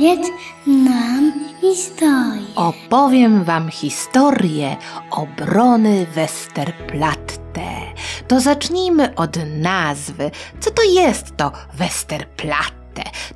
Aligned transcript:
Opowiedz 0.00 0.28
nam 0.66 1.32
historię. 1.60 2.46
Opowiem 2.56 3.44
wam 3.44 3.68
historię 3.68 4.76
obrony 5.10 6.06
Westerplatte. 6.06 7.70
To 8.28 8.40
zacznijmy 8.40 9.14
od 9.14 9.36
nazwy. 9.46 10.30
Co 10.60 10.70
to 10.70 10.82
jest 10.82 11.36
to 11.36 11.52
Westerplatte? 11.74 12.79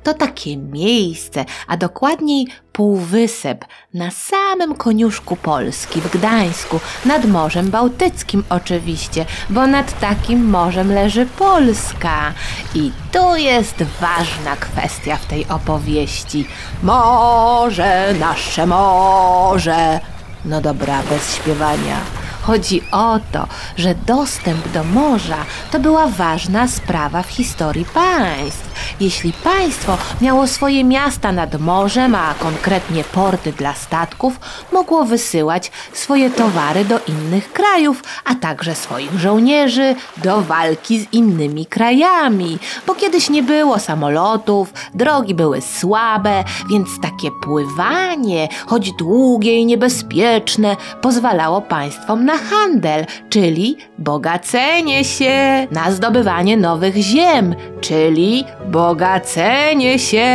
To 0.03 0.13
takie 0.13 0.57
miejsce, 0.57 1.45
a 1.67 1.77
dokładniej 1.77 2.47
półwysep 2.71 3.65
na 3.93 4.11
samym 4.11 4.75
koniuszku 4.75 5.35
Polski 5.35 6.01
w 6.01 6.11
Gdańsku, 6.11 6.79
nad 7.05 7.25
Morzem 7.25 7.69
Bałtyckim 7.69 8.43
oczywiście, 8.49 9.25
bo 9.49 9.67
nad 9.67 9.99
takim 9.99 10.49
morzem 10.49 10.93
leży 10.93 11.25
Polska. 11.25 12.33
I 12.75 12.91
tu 13.11 13.35
jest 13.35 13.83
ważna 14.01 14.55
kwestia 14.55 15.17
w 15.17 15.25
tej 15.25 15.47
opowieści. 15.47 16.47
Morze, 16.83 18.13
nasze 18.19 18.65
morze. 18.65 19.99
No 20.45 20.61
dobra, 20.61 21.03
bez 21.09 21.35
śpiewania. 21.35 22.24
Chodzi 22.45 22.81
o 22.91 23.19
to, 23.31 23.47
że 23.77 23.95
dostęp 23.95 24.67
do 24.67 24.83
morza 24.83 25.45
to 25.71 25.79
była 25.79 26.07
ważna 26.07 26.67
sprawa 26.67 27.23
w 27.23 27.29
historii 27.29 27.85
państw. 27.93 28.75
Jeśli 28.99 29.33
państwo 29.33 29.97
miało 30.21 30.47
swoje 30.47 30.83
miasta 30.83 31.31
nad 31.31 31.59
morzem, 31.59 32.15
a 32.15 32.33
konkretnie 32.33 33.03
porty 33.03 33.51
dla 33.51 33.73
statków, 33.73 34.39
mogło 34.71 35.05
wysyłać 35.05 35.71
swoje 35.93 36.29
towary 36.29 36.85
do 36.85 36.99
innych 37.07 37.53
krajów, 37.53 38.03
a 38.25 38.35
także 38.35 38.75
swoich 38.75 39.19
żołnierzy 39.19 39.95
do 40.17 40.41
walki 40.41 40.99
z 40.99 41.13
innymi 41.13 41.65
krajami. 41.65 42.59
Bo 42.87 42.95
kiedyś 42.95 43.29
nie 43.29 43.43
było 43.43 43.79
samolotów, 43.79 44.73
drogi 44.93 45.35
były 45.35 45.61
słabe, 45.61 46.43
więc 46.69 46.89
takie 47.01 47.31
pływanie, 47.43 48.49
choć 48.65 48.91
długie 48.91 49.57
i 49.57 49.65
niebezpieczne, 49.65 50.77
pozwalało 51.01 51.61
państwom 51.61 52.25
na 52.25 52.34
handel, 52.37 53.05
czyli 53.29 53.77
bogacenie 53.97 55.03
się, 55.03 55.67
na 55.71 55.91
zdobywanie 55.91 56.57
nowych 56.57 56.95
ziem, 56.95 57.55
czyli 57.81 58.45
bogacenie 58.67 59.99
się. 59.99 60.25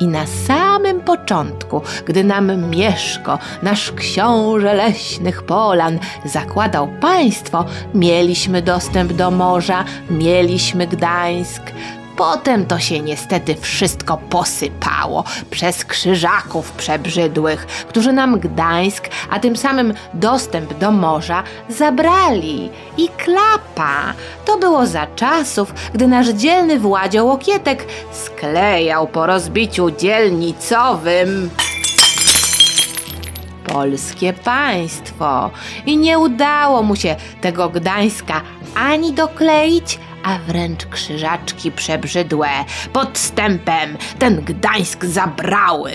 I 0.00 0.06
na 0.06 0.26
samym 0.26 1.00
początku, 1.00 1.82
gdy 2.06 2.24
nam 2.24 2.70
Mieszko, 2.70 3.38
nasz 3.62 3.92
książę 3.92 4.74
leśnych 4.74 5.42
polan, 5.42 5.98
zakładał 6.24 6.88
państwo, 7.00 7.64
mieliśmy 7.94 8.62
dostęp 8.62 9.12
do 9.12 9.30
morza, 9.30 9.84
mieliśmy 10.10 10.86
Gdańsk. 10.86 11.62
Potem 12.16 12.66
to 12.66 12.78
się 12.78 13.00
niestety 13.00 13.54
wszystko 13.54 14.16
posypało 14.16 15.24
przez 15.50 15.84
krzyżaków 15.84 16.72
przebrzydłych, 16.72 17.66
którzy 17.66 18.12
nam 18.12 18.40
Gdańsk, 18.40 19.08
a 19.30 19.38
tym 19.38 19.56
samym 19.56 19.94
dostęp 20.14 20.74
do 20.74 20.90
morza 20.90 21.42
zabrali. 21.68 22.70
I 22.96 23.08
klapa. 23.08 24.12
To 24.44 24.58
było 24.58 24.86
za 24.86 25.06
czasów, 25.06 25.74
gdy 25.94 26.06
nasz 26.06 26.28
dzielny 26.28 26.78
Władzio 26.78 27.24
Łokietek 27.24 27.86
sklejał 28.12 29.06
po 29.06 29.26
rozbiciu 29.26 29.90
dzielnicowym 29.90 31.50
polskie 33.72 34.32
państwo 34.32 35.50
i 35.86 35.96
nie 35.96 36.18
udało 36.18 36.82
mu 36.82 36.96
się 36.96 37.16
tego 37.40 37.68
Gdańska 37.68 38.40
ani 38.74 39.12
dokleić, 39.12 39.98
a 40.22 40.38
wręcz 40.38 40.86
krzyżaczki 40.86 41.72
przebrzydłe 41.72 42.48
podstępem 42.92 43.96
ten 44.18 44.44
Gdańsk 44.44 45.04
zabrały. 45.04 45.92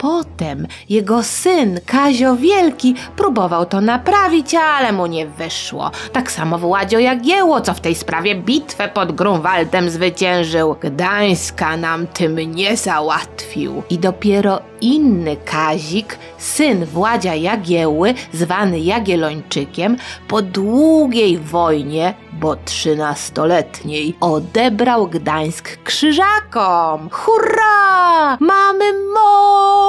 Potem 0.00 0.66
jego 0.88 1.22
syn 1.22 1.80
Kazio 1.86 2.36
Wielki 2.36 2.94
próbował 3.16 3.66
to 3.66 3.80
naprawić, 3.80 4.54
ale 4.54 4.92
mu 4.92 5.06
nie 5.06 5.26
wyszło. 5.26 5.90
Tak 6.12 6.32
samo 6.32 6.58
Władzio 6.58 6.98
Jagiełło, 6.98 7.60
co 7.60 7.74
w 7.74 7.80
tej 7.80 7.94
sprawie 7.94 8.34
bitwę 8.34 8.88
pod 8.88 9.12
Grunwaldem 9.12 9.90
zwyciężył. 9.90 10.76
Gdańska 10.80 11.76
nam 11.76 12.06
tym 12.06 12.54
nie 12.54 12.76
załatwił. 12.76 13.82
I 13.90 13.98
dopiero 13.98 14.60
inny 14.80 15.36
Kazik, 15.36 16.18
syn 16.38 16.86
Władzia 16.86 17.34
Jagiełły, 17.34 18.14
zwany 18.32 18.80
Jagiellończykiem, 18.80 19.96
po 20.28 20.42
długiej 20.42 21.38
wojnie, 21.38 22.14
bo 22.32 22.56
trzynastoletniej, 22.56 24.16
odebrał 24.20 25.06
Gdańsk 25.06 25.76
krzyżakom. 25.84 27.08
Hurra! 27.12 28.36
Mamy 28.40 28.92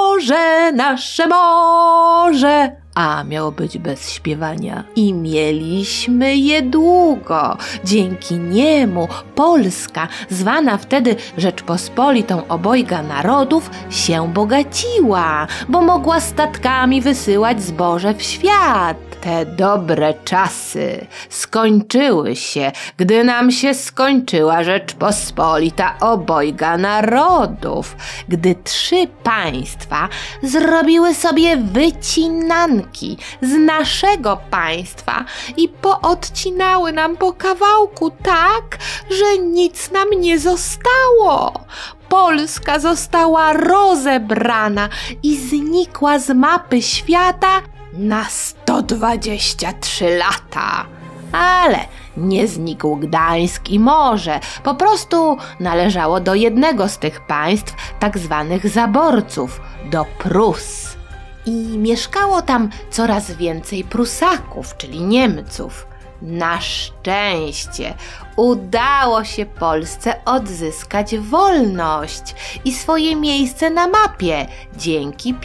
morze, 0.01 0.71
nasze 0.71 1.27
morze! 1.27 2.75
A 2.95 3.23
miało 3.23 3.51
być 3.51 3.77
bez 3.77 4.11
śpiewania. 4.11 4.83
I 4.95 5.13
mieliśmy 5.13 6.35
je 6.35 6.61
długo. 6.61 7.57
Dzięki 7.83 8.35
niemu 8.35 9.07
Polska, 9.35 10.07
zwana 10.29 10.77
wtedy 10.77 11.15
Rzeczpospolitą 11.37 12.47
obojga 12.47 13.03
narodów, 13.03 13.69
się 13.89 14.33
bogaciła, 14.33 15.47
bo 15.69 15.81
mogła 15.81 16.19
statkami 16.19 17.01
wysyłać 17.01 17.63
zboże 17.63 18.13
w 18.13 18.23
świat. 18.23 18.97
Te 19.21 19.45
dobre 19.45 20.13
czasy 20.25 21.07
skończyły 21.29 22.35
się, 22.35 22.71
gdy 22.97 23.23
nam 23.23 23.51
się 23.51 23.73
skończyła 23.73 24.63
Rzeczpospolita 24.63 25.95
obojga 25.99 26.77
narodów, 26.77 27.95
gdy 28.29 28.55
trzy 28.63 29.07
państwa 29.23 30.09
zrobiły 30.43 31.13
sobie 31.13 31.57
z 33.41 33.53
naszego 33.53 34.37
państwa 34.49 35.25
i 35.57 35.69
poodcinały 35.69 36.91
nam 36.91 37.17
po 37.17 37.33
kawałku 37.33 38.11
tak, 38.11 38.77
że 39.09 39.37
nic 39.37 39.91
nam 39.91 40.09
nie 40.09 40.39
zostało. 40.39 41.53
Polska 42.09 42.79
została 42.79 43.53
rozebrana 43.53 44.89
i 45.23 45.37
znikła 45.37 46.19
z 46.19 46.29
mapy 46.29 46.81
świata 46.81 47.61
na 47.93 48.25
123 48.25 50.17
lata. 50.17 50.85
Ale 51.31 51.79
nie 52.17 52.47
znikł 52.47 52.95
Gdańsk 52.95 53.69
i 53.69 53.79
morze, 53.79 54.39
po 54.63 54.75
prostu 54.75 55.37
należało 55.59 56.19
do 56.19 56.35
jednego 56.35 56.89
z 56.89 56.97
tych 56.97 57.21
państw, 57.21 57.75
tak 57.99 58.17
zwanych 58.17 58.69
zaborców, 58.69 59.61
do 59.91 60.05
Prus. 60.19 61.00
I 61.45 61.77
mieszkało 61.77 62.41
tam 62.41 62.69
coraz 62.91 63.31
więcej 63.31 63.83
Prusaków, 63.83 64.77
czyli 64.77 65.01
Niemców. 65.01 65.87
Na 66.21 66.61
szczęście 66.61 67.93
udało 68.35 69.23
się 69.23 69.45
Polsce 69.45 70.25
odzyskać 70.25 71.17
wolność 71.17 72.35
i 72.65 72.73
swoje 72.73 73.15
miejsce 73.15 73.69
na 73.69 73.87
mapie 73.87 74.47
dzięki 74.77 75.35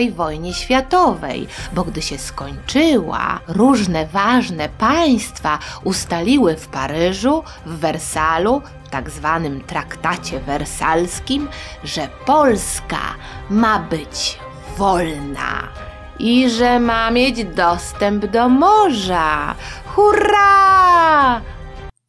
I 0.00 0.10
wojnie 0.10 0.54
światowej, 0.54 1.46
bo 1.72 1.84
gdy 1.84 2.02
się 2.02 2.18
skończyła, 2.18 3.40
różne 3.48 4.06
ważne 4.06 4.68
państwa 4.68 5.58
ustaliły 5.84 6.56
w 6.56 6.68
Paryżu, 6.68 7.42
w 7.66 7.78
Wersalu, 7.78 8.62
tak 8.90 9.10
zwanym 9.10 9.64
traktacie 9.64 10.40
wersalskim, 10.40 11.48
że 11.84 12.08
Polska 12.26 13.00
ma 13.50 13.78
być 13.78 14.38
wolna 14.76 15.68
i 16.18 16.50
że 16.50 16.80
ma 16.80 17.10
mieć 17.10 17.44
dostęp 17.44 18.26
do 18.26 18.48
morza. 18.48 19.54
Hurra! 19.86 21.40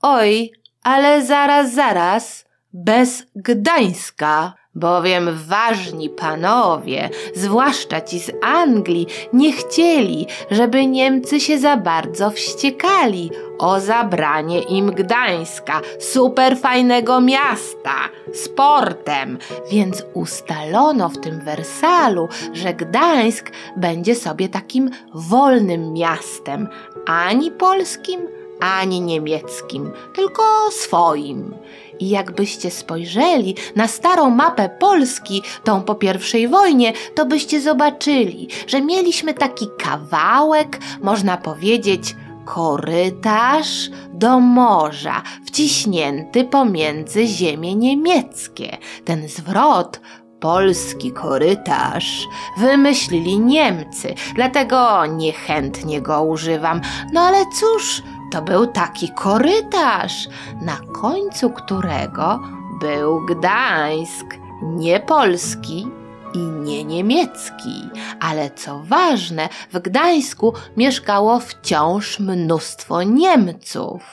Oj, 0.01 0.51
ale 0.83 1.25
zaraz, 1.25 1.73
zaraz, 1.73 2.45
bez 2.73 3.23
Gdańska, 3.35 4.53
bowiem 4.75 5.29
ważni 5.47 6.09
panowie, 6.09 7.09
zwłaszcza 7.35 8.01
ci 8.01 8.19
z 8.19 8.31
Anglii, 8.43 9.07
nie 9.33 9.53
chcieli, 9.53 10.27
żeby 10.51 10.87
Niemcy 10.87 11.39
się 11.39 11.59
za 11.59 11.77
bardzo 11.77 12.31
wściekali 12.31 13.31
o 13.59 13.79
zabranie 13.79 14.59
im 14.61 14.91
Gdańska, 14.91 15.81
superfajnego 15.99 17.21
miasta, 17.21 17.95
z 18.33 18.49
portem, 18.49 19.37
więc 19.71 20.03
ustalono 20.13 21.09
w 21.09 21.17
tym 21.17 21.39
Wersalu, 21.39 22.29
że 22.53 22.73
Gdańsk 22.73 23.51
będzie 23.77 24.15
sobie 24.15 24.49
takim 24.49 24.89
wolnym 25.13 25.93
miastem, 25.93 26.67
ani 27.05 27.51
polskim, 27.51 28.27
ani 28.59 29.01
niemieckim, 29.01 29.91
tylko 30.15 30.43
swoim. 30.71 31.53
I 31.99 32.09
jakbyście 32.09 32.71
spojrzeli 32.71 33.55
na 33.75 33.87
starą 33.87 34.29
mapę 34.29 34.69
Polski, 34.79 35.41
tą 35.63 35.81
po 35.81 35.95
pierwszej 35.95 36.47
wojnie, 36.47 36.93
to 37.15 37.25
byście 37.25 37.61
zobaczyli, 37.61 38.47
że 38.67 38.81
mieliśmy 38.81 39.33
taki 39.33 39.67
kawałek, 39.79 40.79
można 41.01 41.37
powiedzieć, 41.37 42.15
korytarz 42.45 43.89
do 44.13 44.39
morza, 44.39 45.21
wciśnięty 45.45 46.43
pomiędzy 46.43 47.27
ziemie 47.27 47.75
niemieckie. 47.75 48.77
Ten 49.05 49.27
zwrot 49.27 49.99
polski 50.43 51.11
korytarz 51.11 52.27
wymyślili 52.57 53.39
Niemcy, 53.39 54.13
dlatego 54.35 55.05
niechętnie 55.05 56.01
go 56.01 56.23
używam. 56.23 56.81
No 57.13 57.21
ale 57.21 57.45
cóż, 57.59 58.03
to 58.33 58.41
był 58.41 58.67
taki 58.67 59.09
korytarz, 59.09 60.27
na 60.61 60.77
końcu 61.01 61.49
którego 61.49 62.39
był 62.81 63.25
Gdańsk, 63.25 64.25
nie 64.61 64.99
polski 64.99 65.87
i 66.33 66.39
nie 66.39 66.83
niemiecki, 66.83 67.89
ale 68.19 68.51
co 68.51 68.81
ważne, 68.83 69.49
w 69.71 69.79
Gdańsku 69.79 70.53
mieszkało 70.77 71.39
wciąż 71.39 72.19
mnóstwo 72.19 73.03
Niemców. 73.03 74.03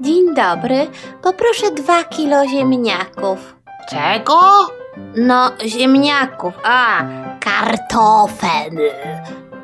Dzień 0.00 0.34
dobry, 0.34 0.86
poproszę 1.22 1.70
dwa 1.70 2.04
kilo 2.04 2.48
ziemniaków. 2.48 3.56
Czego? 3.90 4.40
No, 5.16 5.50
ziemniaków, 5.66 6.54
a, 6.64 7.02
kartofel. 7.40 8.70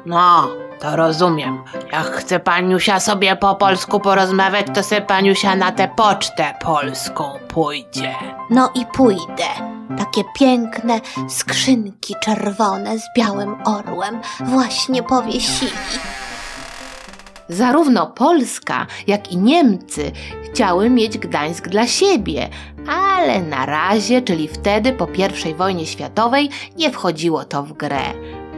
No, 0.07 0.49
to 0.81 0.97
rozumiem. 0.97 1.63
Jak 1.93 2.07
chce 2.07 2.41
paniusia 2.41 3.01
sobie 3.01 3.37
po 3.37 3.55
polsku 3.55 4.01
porozmawiać, 4.01 4.67
to 4.75 4.83
se 4.83 5.01
paniusia 5.01 5.57
na 5.57 5.73
tę 5.73 5.89
pocztę 5.97 6.55
polską 6.61 7.39
pójdzie. 7.49 8.15
No 8.51 8.71
i 8.75 8.87
pójdę. 8.87 9.49
Takie 9.99 10.23
piękne 10.39 11.01
skrzynki 11.29 12.15
czerwone 12.21 12.99
z 12.99 13.03
białym 13.17 13.57
orłem 13.65 14.21
właśnie 14.41 15.03
powiesili. 15.03 15.73
Zarówno 17.49 18.07
Polska, 18.07 18.87
jak 19.07 19.33
i 19.33 19.37
Niemcy 19.37 20.13
chciały 20.45 20.91
mieć 20.91 21.19
Gdańsk 21.19 21.69
dla 21.69 21.87
siebie, 21.87 22.49
ale 22.89 23.43
na 23.43 23.67
razie, 23.67 24.23
czyli 24.23 24.49
wtedy 24.49 24.93
po 24.93 25.09
I 25.51 25.55
wojnie 25.55 25.87
światowej, 25.87 26.51
nie 26.77 26.91
wchodziło 26.91 27.45
to 27.45 27.63
w 27.63 27.73
grę. 27.73 28.03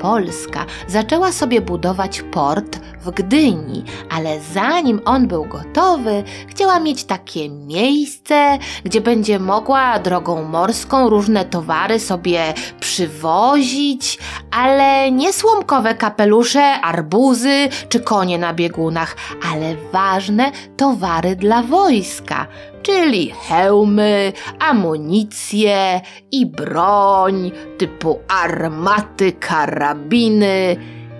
Polska 0.04 0.66
zaczęła 0.88 1.32
sobie 1.32 1.60
budować 1.60 2.22
port 2.22 2.78
w 3.04 3.10
Gdyni, 3.10 3.84
ale 4.10 4.40
zanim 4.40 5.00
on 5.04 5.28
był 5.28 5.44
gotowy, 5.44 6.24
chciała 6.48 6.80
mieć 6.80 7.04
takie 7.04 7.48
miejsce, 7.48 8.58
gdzie 8.84 9.00
będzie 9.00 9.38
mogła 9.38 9.98
drogą 9.98 10.42
morską 10.42 11.08
różne 11.08 11.44
towary 11.44 12.00
sobie 12.00 12.54
przywozić, 12.80 14.18
ale 14.50 15.10
nie 15.10 15.32
słomkowe 15.32 15.94
kapelusze, 15.94 16.62
arbuzy 16.62 17.68
czy 17.88 18.00
konie 18.00 18.38
na 18.38 18.54
biegunach, 18.54 19.16
ale 19.52 19.76
ważne 19.92 20.52
towary 20.76 21.36
dla 21.36 21.62
wojska 21.62 22.46
czyli 22.84 23.32
hełmy, 23.48 24.32
amunicje 24.58 26.00
i 26.32 26.46
broń 26.46 27.52
typu 27.78 28.20
armaty, 28.28 29.32
karabiny. 29.32 30.76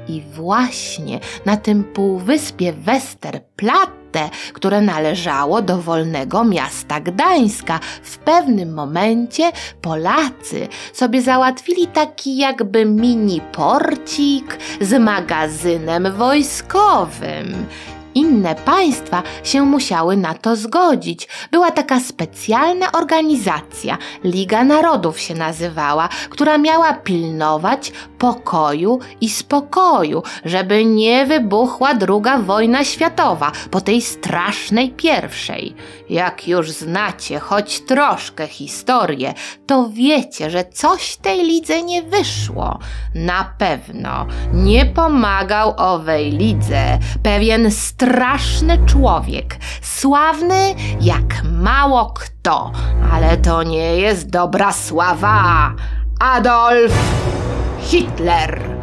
I 0.09 0.23
właśnie 0.35 1.21
na 1.47 1.57
tym 1.57 1.85
półwyspie 1.85 2.73
Westerplatte, 2.73 4.31
które 4.53 4.81
należało 4.81 5.63
do 5.63 5.79
wolnego 5.79 6.45
miasta 6.45 7.01
Gdańska, 7.01 7.81
w 8.03 8.19
pewnym 8.19 8.75
momencie 8.75 9.53
Polacy 9.83 10.69
sobie 10.93 11.23
załatwili 11.23 11.87
taki 11.87 12.37
jakby 12.37 12.85
mini 12.85 13.41
porcik 13.53 14.59
z 14.81 15.01
magazynem 15.01 16.13
wojskowym. 16.17 17.67
Inne 18.15 18.55
państwa 18.55 19.23
się 19.45 19.63
musiały 19.63 20.17
na 20.17 20.35
to 20.35 20.57
zgodzić. 20.57 21.29
Była 21.51 21.71
taka 21.71 22.01
specjalna 22.01 22.93
organizacja, 22.93 23.99
Liga 24.25 24.65
Narodów 24.65 25.21
się 25.21 25.35
nazywała, 25.35 26.09
która 26.31 26.59
miała 26.59 26.93
pilnować 26.93 27.93
pokoju 28.19 28.99
i 29.21 29.29
spokoju, 29.29 30.23
żeby 30.45 30.85
nie 30.85 31.27
wybuchła 31.27 31.95
druga 31.95 32.39
wojna 32.39 32.85
światowa 32.85 33.53
po 33.71 33.81
tej 33.81 34.03
strasznej 34.03 34.91
pierwszej. 34.91 35.75
Jak 36.15 36.49
już 36.49 36.71
znacie 36.71 37.41
choć 37.41 37.81
troszkę 37.81 38.47
historię, 38.47 39.35
to 39.67 39.89
wiecie, 39.93 40.51
że 40.51 40.65
coś 40.65 41.17
tej 41.17 41.39
lidze 41.39 41.83
nie 41.83 42.03
wyszło. 42.03 42.79
Na 43.15 43.55
pewno 43.59 44.27
nie 44.53 44.87
pomagał 44.87 45.75
owej 45.77 46.31
lidze 46.31 46.99
pewien 47.23 47.71
straszny 47.71 48.79
człowiek, 48.87 49.57
sławny 49.83 50.75
jak 51.01 51.43
mało 51.53 52.15
kto, 52.17 52.73
ale 53.13 53.37
to 53.37 53.63
nie 53.63 53.97
jest 53.97 54.31
dobra 54.31 54.73
sława. 54.73 55.73
Adolf 56.21 56.93
Hitler. 57.81 58.74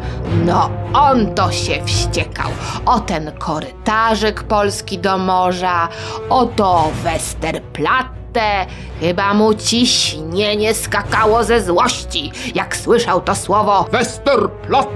No, 0.46 0.70
on 0.94 1.34
to 1.34 1.52
się 1.52 1.84
wściekał. 1.84 2.50
O 2.86 3.00
ten 3.00 3.32
korytarzyk 3.38 4.42
polski 4.42 4.98
do 4.98 5.18
morza, 5.18 5.88
o 6.28 6.46
to 6.46 6.90
Westerplatte. 7.04 8.66
Chyba 9.00 9.34
mu 9.34 9.54
ciśnienie 9.54 10.74
skakało 10.74 11.44
ze 11.44 11.62
złości, 11.62 12.32
jak 12.54 12.76
słyszał 12.76 13.20
to 13.20 13.34
słowo 13.34 13.86
Westerplatte! 13.92 14.92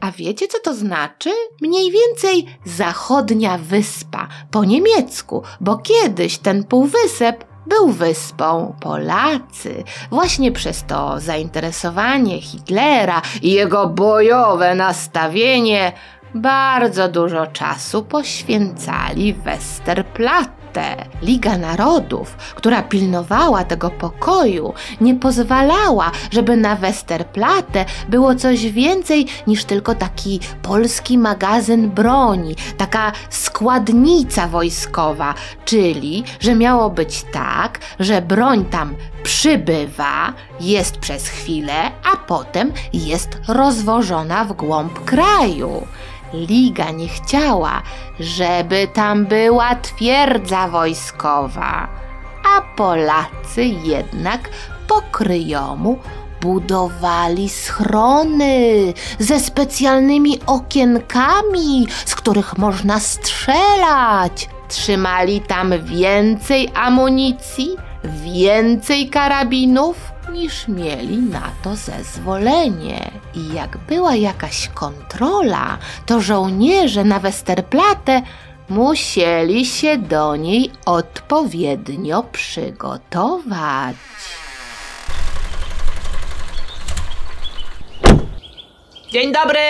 a 0.00 0.12
wiecie, 0.12 0.48
co 0.48 0.58
to 0.60 0.74
znaczy? 0.74 1.30
Mniej 1.60 1.90
więcej 1.90 2.46
zachodnia 2.64 3.58
wyspa, 3.58 4.28
po 4.50 4.64
niemiecku, 4.64 5.42
bo 5.60 5.78
kiedyś 5.78 6.38
ten 6.38 6.64
półwysep 6.64 7.44
był 7.66 7.88
wyspą. 7.88 8.76
Polacy 8.80 9.84
właśnie 10.10 10.52
przez 10.52 10.84
to 10.84 11.20
zainteresowanie 11.20 12.40
Hitlera 12.40 13.22
i 13.42 13.52
jego 13.52 13.86
bojowe 13.86 14.74
nastawienie 14.74 15.92
bardzo 16.34 17.08
dużo 17.08 17.46
czasu 17.46 18.02
poświęcali 18.02 19.34
Westerplatte. 19.34 20.61
Liga 21.22 21.58
Narodów, 21.58 22.36
która 22.54 22.82
pilnowała 22.82 23.64
tego 23.64 23.90
pokoju, 23.90 24.74
nie 25.00 25.14
pozwalała, 25.14 26.10
żeby 26.30 26.56
na 26.56 26.76
Westerplatte 26.76 27.84
było 28.08 28.34
coś 28.34 28.66
więcej 28.66 29.26
niż 29.46 29.64
tylko 29.64 29.94
taki 29.94 30.40
polski 30.62 31.18
magazyn 31.18 31.90
broni, 31.90 32.56
taka 32.76 33.12
składnica 33.30 34.48
wojskowa, 34.48 35.34
czyli 35.64 36.24
że 36.40 36.54
miało 36.54 36.90
być 36.90 37.24
tak, 37.32 37.78
że 38.00 38.22
broń 38.22 38.64
tam 38.64 38.94
przybywa, 39.22 40.32
jest 40.60 40.98
przez 40.98 41.28
chwilę, 41.28 41.90
a 42.12 42.16
potem 42.16 42.72
jest 42.92 43.28
rozwożona 43.48 44.44
w 44.44 44.52
głąb 44.52 45.04
kraju. 45.04 45.86
Liga 46.34 46.90
nie 46.90 47.08
chciała, 47.08 47.82
żeby 48.20 48.88
tam 48.94 49.26
była 49.26 49.74
twierdza 49.74 50.68
wojskowa, 50.68 51.88
a 52.56 52.60
Polacy 52.76 53.64
jednak 53.64 54.48
pokryjomu 54.88 55.98
budowali 56.40 57.48
schrony 57.48 58.92
ze 59.18 59.40
specjalnymi 59.40 60.38
okienkami, 60.46 61.86
z 62.04 62.14
których 62.14 62.58
można 62.58 63.00
strzelać. 63.00 64.48
Trzymali 64.68 65.40
tam 65.40 65.84
więcej 65.84 66.70
amunicji, 66.74 67.76
więcej 68.04 69.08
karabinów 69.08 70.12
niż 70.32 70.68
mieli 70.68 71.18
na 71.18 71.50
to 71.62 71.76
zezwolenie. 71.76 73.10
I 73.34 73.54
jak 73.54 73.78
była 73.78 74.14
jakaś 74.14 74.68
kontrola, 74.68 75.78
to 76.06 76.20
żołnierze 76.20 77.04
na 77.04 77.20
Westerplatte 77.20 78.22
musieli 78.68 79.66
się 79.66 79.98
do 79.98 80.36
niej 80.36 80.70
odpowiednio 80.86 82.22
przygotować. 82.22 83.96
Dzień 89.10 89.32
dobry! 89.32 89.60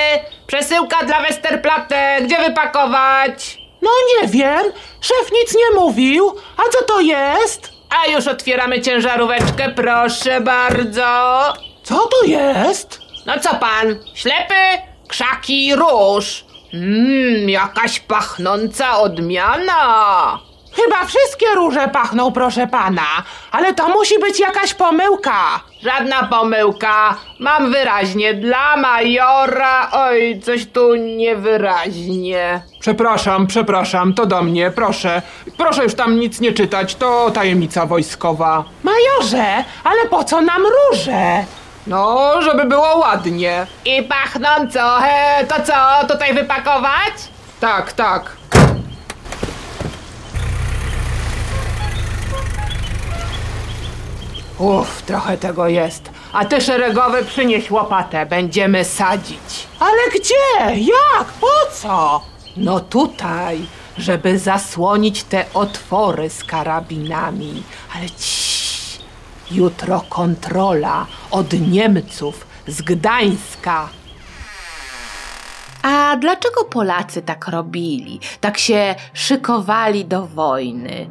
Przesyłka 0.46 1.04
dla 1.04 1.22
Westerplatte! 1.22 2.18
Gdzie 2.24 2.36
wypakować? 2.48 3.58
No 3.82 3.90
nie 4.14 4.28
wiem, 4.28 4.62
szef 5.00 5.32
nic 5.32 5.54
nie 5.54 5.80
mówił. 5.80 6.30
A 6.56 6.62
co 6.72 6.84
to 6.84 7.00
jest? 7.00 7.72
A 7.90 8.10
już 8.10 8.26
otwieramy 8.26 8.80
ciężaróweczkę, 8.80 9.68
proszę 9.76 10.40
bardzo. 10.40 11.02
Co 11.82 12.06
to 12.06 12.26
jest? 12.26 13.01
No 13.26 13.38
co 13.40 13.54
pan? 13.54 13.96
Ślepy? 14.14 14.54
Krzaki 15.08 15.66
i 15.66 15.74
róż. 15.76 16.44
Mmm, 16.74 17.48
jakaś 17.48 18.00
pachnąca 18.00 18.98
odmiana. 18.98 20.38
Chyba 20.76 21.04
wszystkie 21.04 21.46
róże 21.54 21.88
pachną, 21.88 22.32
proszę 22.32 22.66
pana, 22.66 23.06
ale 23.50 23.74
to 23.74 23.88
musi 23.88 24.18
być 24.18 24.40
jakaś 24.40 24.74
pomyłka. 24.74 25.60
Żadna 25.82 26.22
pomyłka. 26.22 27.16
Mam 27.40 27.72
wyraźnie 27.72 28.34
dla 28.34 28.76
majora. 28.76 29.90
Oj, 29.92 30.40
coś 30.44 30.66
tu 30.66 30.94
niewyraźnie. 30.94 32.62
Przepraszam, 32.80 33.46
przepraszam, 33.46 34.14
to 34.14 34.26
do 34.26 34.42
mnie, 34.42 34.70
proszę. 34.70 35.22
Proszę 35.56 35.84
już 35.84 35.94
tam 35.94 36.20
nic 36.20 36.40
nie 36.40 36.52
czytać, 36.52 36.94
to 36.94 37.30
tajemnica 37.30 37.86
wojskowa. 37.86 38.64
Majorze, 38.82 39.64
ale 39.84 40.08
po 40.10 40.24
co 40.24 40.40
nam 40.40 40.62
róże? 40.62 41.44
No, 41.86 42.32
żeby 42.42 42.64
było 42.64 42.96
ładnie. 42.98 43.66
I 43.84 44.02
pachnąco, 44.02 44.96
he, 45.00 45.46
to 45.46 45.54
co, 45.62 46.06
tutaj 46.14 46.34
wypakować? 46.34 47.12
Tak, 47.60 47.92
tak. 47.92 48.36
Uff, 54.58 55.02
trochę 55.02 55.38
tego 55.38 55.68
jest. 55.68 56.10
A 56.32 56.44
ty 56.44 56.60
szeregowy 56.60 57.24
przynieś 57.24 57.70
łopatę, 57.70 58.26
będziemy 58.26 58.84
sadzić. 58.84 59.66
Ale 59.80 60.10
gdzie? 60.14 60.80
Jak? 60.80 61.26
Po 61.40 61.72
co? 61.72 62.22
No 62.56 62.80
tutaj, 62.80 63.66
żeby 63.98 64.38
zasłonić 64.38 65.24
te 65.24 65.44
otwory 65.54 66.30
z 66.30 66.44
karabinami. 66.44 67.62
Ale 67.96 68.10
ciii, 68.10 68.61
jutro 69.52 70.00
kontrola 70.08 71.06
od 71.30 71.52
Niemców 71.52 72.46
z 72.66 72.82
Gdańska. 72.82 73.88
A 75.82 76.16
dlaczego 76.16 76.64
Polacy 76.64 77.22
tak 77.22 77.48
robili? 77.48 78.20
Tak 78.40 78.58
się 78.58 78.94
szykowali 79.12 80.04
do 80.04 80.26
wojny? 80.26 81.06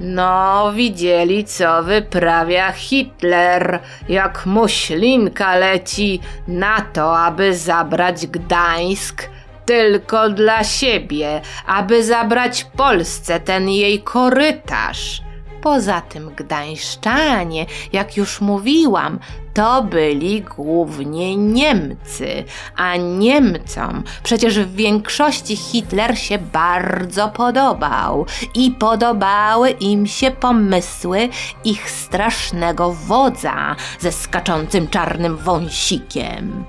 No, 0.00 0.72
widzieli, 0.72 1.44
co 1.44 1.82
wyprawia 1.82 2.72
Hitler, 2.72 3.80
jak 4.08 4.46
muślinka 4.46 5.56
leci 5.56 6.20
na 6.48 6.80
to, 6.80 7.18
aby 7.18 7.56
zabrać 7.56 8.26
Gdańsk 8.26 9.28
tylko 9.66 10.28
dla 10.28 10.64
siebie, 10.64 11.40
aby 11.66 12.04
zabrać 12.04 12.64
Polsce 12.64 13.40
ten 13.40 13.68
jej 13.68 14.02
korytarz. 14.02 15.25
Poza 15.62 16.00
tym 16.00 16.30
gdańszczanie, 16.36 17.66
jak 17.92 18.16
już 18.16 18.40
mówiłam, 18.40 19.18
to 19.54 19.82
byli 19.82 20.42
głównie 20.42 21.36
Niemcy, 21.36 22.44
a 22.76 22.96
Niemcom 22.96 24.02
przecież 24.22 24.58
w 24.58 24.74
większości 24.74 25.56
Hitler 25.56 26.18
się 26.18 26.38
bardzo 26.38 27.28
podobał 27.28 28.26
i 28.54 28.70
podobały 28.70 29.70
im 29.70 30.06
się 30.06 30.30
pomysły 30.30 31.28
ich 31.64 31.90
strasznego 31.90 32.92
wodza 32.92 33.76
ze 34.00 34.12
skaczącym 34.12 34.88
czarnym 34.88 35.36
wąsikiem. 35.36 36.64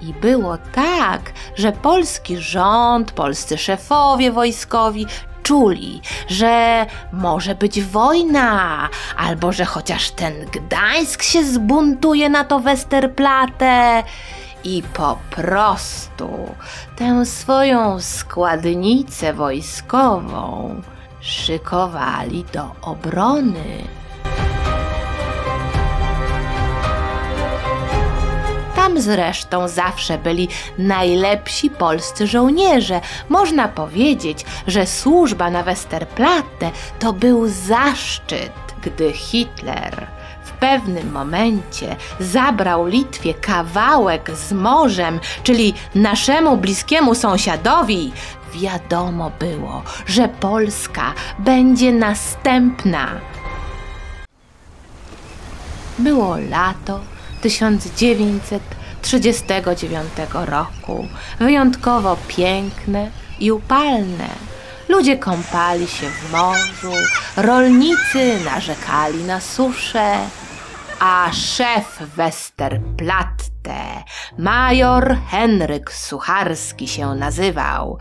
I 0.00 0.12
było 0.12 0.58
tak, 0.72 1.32
że 1.56 1.72
polski 1.72 2.36
rząd, 2.36 3.12
polscy 3.12 3.58
szefowie 3.58 4.32
wojskowi 4.32 5.06
czuli, 5.48 6.00
że 6.28 6.86
może 7.12 7.54
być 7.54 7.82
wojna, 7.82 8.88
albo 9.16 9.52
że 9.52 9.64
chociaż 9.64 10.10
ten 10.10 10.34
Gdańsk 10.52 11.22
się 11.22 11.44
zbuntuje 11.44 12.28
na 12.28 12.44
to 12.44 12.60
Westerplatte 12.60 14.02
i 14.64 14.82
po 14.94 15.18
prostu 15.30 16.28
tę 16.96 17.26
swoją 17.26 18.00
składnicę 18.00 19.32
wojskową 19.32 20.74
szykowali 21.20 22.44
do 22.52 22.70
obrony. 22.82 23.97
Tam 28.88 29.00
zresztą 29.00 29.68
zawsze 29.68 30.18
byli 30.18 30.48
najlepsi 30.78 31.70
polscy 31.70 32.26
żołnierze. 32.26 33.00
Można 33.28 33.68
powiedzieć, 33.68 34.44
że 34.66 34.86
służba 34.86 35.50
na 35.50 35.62
Westerplatte 35.62 36.70
to 36.98 37.12
był 37.12 37.48
zaszczyt, 37.48 38.52
gdy 38.82 39.12
Hitler 39.12 40.06
w 40.44 40.50
pewnym 40.50 41.12
momencie 41.12 41.96
zabrał 42.20 42.86
Litwie 42.86 43.34
kawałek 43.34 44.30
z 44.30 44.52
morzem, 44.52 45.20
czyli 45.42 45.74
naszemu 45.94 46.56
bliskiemu 46.56 47.14
sąsiadowi. 47.14 48.12
Wiadomo 48.54 49.30
było, 49.38 49.82
że 50.06 50.28
Polska 50.28 51.14
będzie 51.38 51.92
następna. 51.92 53.08
Było 55.98 56.36
lato 56.50 57.00
1939 59.10 60.10
roku, 60.32 61.08
wyjątkowo 61.38 62.16
piękne 62.28 63.10
i 63.40 63.52
upalne. 63.52 64.28
Ludzie 64.88 65.16
kąpali 65.16 65.88
się 65.88 66.06
w 66.10 66.32
morzu, 66.32 66.92
rolnicy 67.36 68.38
narzekali 68.44 69.24
na 69.24 69.40
suszę, 69.40 70.16
a 71.00 71.30
szef 71.32 71.98
Westerplatte, 72.16 74.04
major 74.38 75.16
Henryk 75.30 75.92
Sucharski 75.92 76.88
się 76.88 77.14
nazywał, 77.14 77.98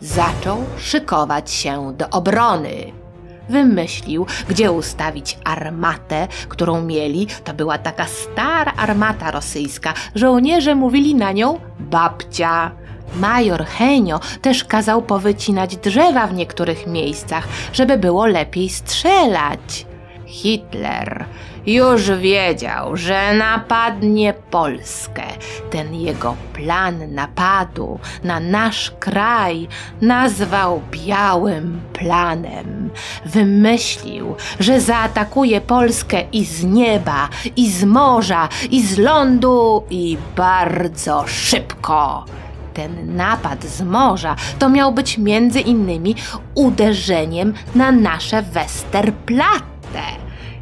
zaczął 0.00 0.64
szykować 0.78 1.50
się 1.50 1.92
do 1.96 2.10
obrony 2.10 2.92
wymyślił, 3.48 4.26
gdzie 4.48 4.72
ustawić 4.72 5.38
armatę, 5.44 6.28
którą 6.48 6.82
mieli. 6.82 7.26
To 7.44 7.54
była 7.54 7.78
taka 7.78 8.06
stara 8.06 8.72
armata 8.76 9.30
rosyjska. 9.30 9.94
Żołnierze 10.14 10.74
mówili 10.74 11.14
na 11.14 11.32
nią 11.32 11.60
babcia. 11.80 12.70
Major 13.16 13.64
Henio 13.64 14.20
też 14.42 14.64
kazał 14.64 15.02
powycinać 15.02 15.76
drzewa 15.76 16.26
w 16.26 16.34
niektórych 16.34 16.86
miejscach, 16.86 17.48
żeby 17.72 17.98
było 17.98 18.26
lepiej 18.26 18.68
strzelać. 18.68 19.87
Hitler 20.28 21.24
już 21.66 22.10
wiedział, 22.10 22.96
że 22.96 23.34
napadnie 23.34 24.34
Polskę. 24.50 25.22
Ten 25.70 25.94
jego 25.94 26.36
plan 26.52 27.14
napadu 27.14 27.98
na 28.24 28.40
nasz 28.40 28.92
kraj 28.98 29.68
nazwał 30.00 30.82
Białym 30.90 31.80
Planem. 31.92 32.90
Wymyślił, 33.26 34.34
że 34.60 34.80
zaatakuje 34.80 35.60
Polskę 35.60 36.22
i 36.32 36.44
z 36.44 36.64
nieba, 36.64 37.28
i 37.56 37.70
z 37.70 37.84
morza, 37.84 38.48
i 38.70 38.82
z 38.82 38.98
lądu, 38.98 39.84
i 39.90 40.18
bardzo 40.36 41.24
szybko 41.26 42.24
ten 42.74 43.16
napad 43.16 43.64
z 43.64 43.82
morza 43.82 44.36
to 44.58 44.68
miał 44.68 44.92
być 44.92 45.18
między 45.18 45.60
innymi 45.60 46.14
uderzeniem 46.54 47.54
na 47.74 47.92
nasze 47.92 48.42
Westerplatte. 48.42 49.77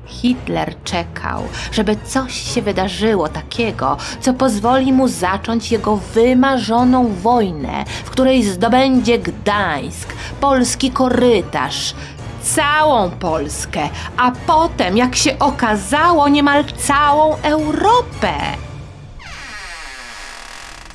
Hitler 0.07 0.83
czekał, 0.85 1.43
żeby 1.73 1.97
coś 2.05 2.55
się 2.55 2.63
wydarzyło 2.63 3.29
takiego, 3.29 3.97
co 4.21 4.35
pozwoli 4.35 4.93
mu 4.93 5.09
zacząć 5.09 5.73
jego 5.73 5.97
wymarzoną 5.97 7.15
wojnę, 7.15 7.85
w 8.05 8.11
której 8.11 8.43
zdobędzie 8.43 9.19
Gdańsk, 9.19 10.15
polski 10.41 10.91
korytarz, 10.91 11.95
całą 12.43 13.11
Polskę, 13.11 13.89
a 14.17 14.33
potem, 14.47 14.97
jak 14.97 15.17
się 15.17 15.39
okazało, 15.39 16.29
niemal 16.29 16.65
całą 16.65 17.37
Europę. 17.37 18.33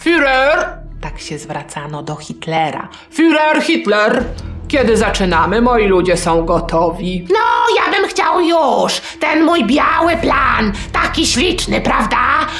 Führer! 0.04 0.82
Tak 1.02 1.20
się 1.20 1.38
zwracano 1.38 2.04
do 2.04 2.16
Hitlera. 2.16 2.90
Führer, 3.14 3.62
Hitler! 3.62 4.24
Kiedy 4.72 4.98
zaczynamy? 4.98 5.62
Moi 5.62 5.88
ludzie 5.88 6.18
są 6.18 6.46
gotowi. 6.46 7.25
No, 7.30 7.75
ja 7.75 7.92
bym 7.92 8.10
chciał 8.10 8.42
już! 8.42 9.01
Ten 9.20 9.44
mój 9.44 9.66
biały 9.66 10.18
plan, 10.18 10.72
taki 10.92 11.28
śliczny, 11.28 11.82
prawda? 11.82 12.18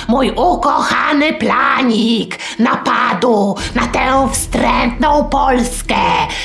Mój 0.08 0.32
ukochany 0.32 1.34
planik 1.34 2.40
napadu 2.60 3.56
na 3.76 3.88
tę 3.88 4.30
wstrętną 4.32 5.30
Polskę, 5.30 5.96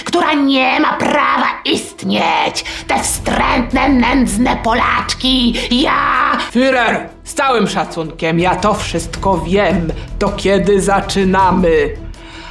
która 0.04 0.34
nie 0.34 0.80
ma 0.80 0.92
prawa 0.92 1.46
istnieć. 1.64 2.64
Te 2.86 3.02
wstrętne, 3.02 3.88
nędzne 3.88 4.56
Polaczki, 4.64 5.54
ja... 5.70 6.32
Führer, 6.52 7.08
z 7.24 7.34
całym 7.34 7.68
szacunkiem, 7.68 8.38
ja 8.38 8.56
to 8.56 8.74
wszystko 8.74 9.38
wiem. 9.38 9.92
To 10.18 10.28
kiedy 10.28 10.80
zaczynamy? 10.80 12.05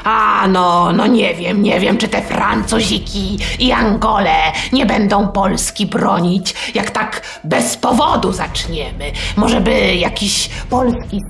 A 0.05 0.47
no, 0.47 0.91
no 0.91 1.07
nie 1.07 1.35
wiem, 1.35 1.63
nie 1.63 1.79
wiem, 1.79 1.97
czy 1.97 2.07
te 2.07 2.21
Francuziki 2.21 3.37
i 3.59 3.71
Angole 3.71 4.35
nie 4.73 4.85
będą 4.85 5.27
Polski 5.27 5.85
bronić. 5.85 6.53
jak 6.75 6.91
tak 6.91 7.21
bez 7.43 7.77
powodu 7.77 8.31
zaczniemy. 8.31 9.11
Może 9.35 9.61
by 9.61 9.95
jakiś 9.95 10.49
polski 10.69 11.21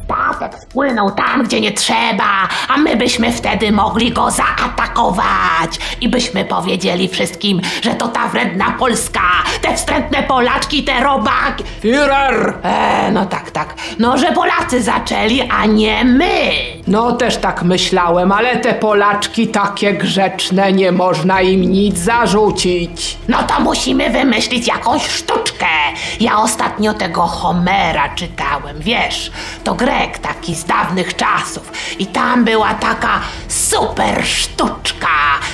spłynął 0.62 1.12
tam, 1.12 1.44
gdzie 1.44 1.62
nie 1.62 1.72
trzeba, 1.72 2.48
a 2.68 2.78
my 2.78 2.96
byśmy 2.96 3.32
wtedy 3.32 3.72
mogli 3.72 4.12
go 4.12 4.32
zaatakować 4.32 5.80
i 6.02 6.10
byśmy 6.10 6.46
powiedzieli 6.46 7.08
wszystkim, 7.08 7.62
że 7.82 7.96
to 7.96 8.08
ta 8.08 8.28
wredna 8.28 8.72
Polska, 8.80 9.22
te 9.62 9.76
wstrętne 9.76 10.24
Polaczki, 10.24 10.84
te 10.84 11.04
robaki. 11.04 11.64
Führer! 11.84 12.54
E, 12.64 13.12
no 13.12 13.26
tak, 13.26 13.52
tak. 13.52 13.76
No, 14.00 14.18
że 14.18 14.32
Polacy 14.32 14.82
zaczęli, 14.82 15.42
a 15.42 15.66
nie 15.66 16.04
my. 16.06 16.52
No 16.88 17.12
też 17.12 17.38
tak 17.38 17.64
myślałem, 17.64 18.32
ale 18.32 18.58
te 18.58 18.74
Polaczki 18.74 19.48
takie 19.48 19.94
grzeczne, 19.94 20.74
nie 20.74 20.92
można 20.92 21.42
im 21.42 21.62
nic 21.62 21.98
zarzucić. 21.98 23.18
No 23.28 23.38
to 23.44 23.60
musimy 23.60 24.10
wymyślić 24.10 24.68
jakąś 24.68 25.08
sztuczkę. 25.08 25.75
Ja 26.20 26.38
ostatnio 26.38 26.94
tego 26.94 27.22
Homera 27.22 28.10
czytałem, 28.16 28.80
wiesz, 28.80 29.32
to 29.64 29.76
Grek 29.76 30.18
taki 30.18 30.56
z 30.56 30.66
dawnych 30.66 31.16
czasów 31.16 31.72
i 32.00 32.08
tam 32.08 32.46
była 32.46 32.74
taka 32.74 33.20
super 33.48 34.26
sztuczka 34.26 35.08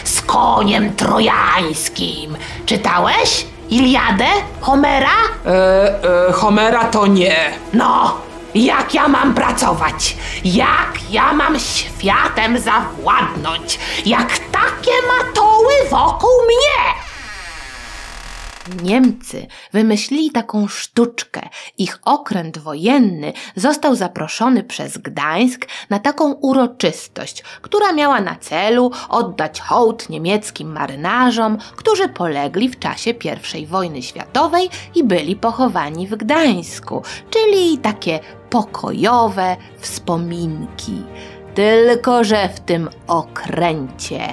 z 0.04 0.22
koniem 0.22 0.96
trojańskim. 0.96 2.38
Czytałeś? 2.66 3.46
Iliadę? 3.70 4.26
Homera? 4.62 5.16
E, 5.46 6.30
e, 6.30 6.34
Homera 6.34 6.84
to 6.84 7.08
nie. 7.08 7.36
No, 7.74 8.18
jak 8.56 8.94
ja 8.94 9.08
mam 9.08 9.34
pracować? 9.34 10.18
Jak 10.44 10.94
ja 11.10 11.34
mam 11.34 11.60
światem 11.60 12.60
zawładnąć? 12.60 13.80
Jak 14.06 14.28
takie 14.38 14.92
matoły 15.18 15.74
wokół 15.92 16.30
mnie? 16.46 17.11
Niemcy 18.84 19.48
wymyślili 19.74 20.32
taką 20.32 20.68
sztuczkę. 20.68 21.50
Ich 21.77 22.00
okręt 22.06 22.58
wojenny 22.58 23.34
został 23.56 23.96
zaproszony 23.96 24.63
przez 24.63 24.98
Gdańsk 24.98 25.68
na 25.89 26.00
taką 26.00 26.34
uroczystość, 26.34 27.44
która 27.62 27.94
miała 27.94 28.22
na 28.22 28.36
celu 28.36 28.91
oddać 29.10 29.62
hołd 29.62 30.10
niemieckim 30.10 30.72
marynarzom, 30.72 31.58
którzy 31.75 32.10
polegli 32.10 32.70
w 32.70 32.80
czasie 32.80 33.13
I 33.56 33.65
wojny 33.68 34.01
światowej 34.01 34.70
i 34.96 35.03
byli 35.03 35.36
pochowani 35.36 36.08
w 36.08 36.15
Gdańsku, 36.15 37.03
czyli 37.30 37.77
takie 37.77 38.20
pokojowe 38.50 39.58
wspominki. 39.80 41.03
Tylko, 41.53 42.24
że 42.24 42.50
w 42.50 42.60
tym 42.60 42.89
okręcie 43.08 44.27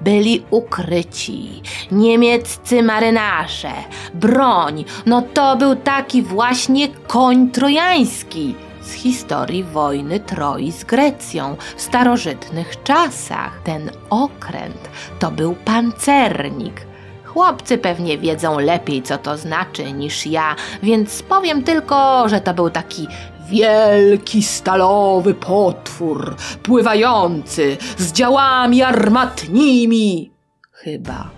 byli 0.00 0.42
ukryci 0.50 1.62
niemieccy 1.92 2.82
marynarze, 2.82 3.72
broń. 4.14 4.84
No 5.06 5.22
to 5.22 5.56
był 5.56 5.76
taki 5.76 6.22
właśnie 6.22 6.88
koń 6.88 7.50
trojański 7.50 8.54
z 8.82 8.92
historii 8.92 9.64
wojny 9.64 10.20
Troi 10.20 10.72
z 10.72 10.84
Grecją 10.84 11.56
w 11.76 11.82
starożytnych 11.82 12.82
czasach. 12.82 13.60
Ten 13.64 13.90
okręt 14.10 14.90
to 15.18 15.30
był 15.30 15.54
pancernik. 15.54 16.90
Chłopcy 17.24 17.78
pewnie 17.78 18.18
wiedzą 18.18 18.58
lepiej, 18.58 19.02
co 19.02 19.18
to 19.18 19.36
znaczy 19.36 19.92
niż 19.92 20.26
ja, 20.26 20.56
więc 20.82 21.22
powiem 21.22 21.62
tylko, 21.62 22.28
że 22.28 22.40
to 22.40 22.54
był 22.54 22.70
taki 22.70 23.08
Wielki 23.50 24.42
stalowy 24.42 25.34
potwór, 25.34 26.36
pływający 26.62 27.76
z 27.98 28.12
działami 28.12 28.82
armatnimi. 28.82 30.30
chyba. 30.72 31.30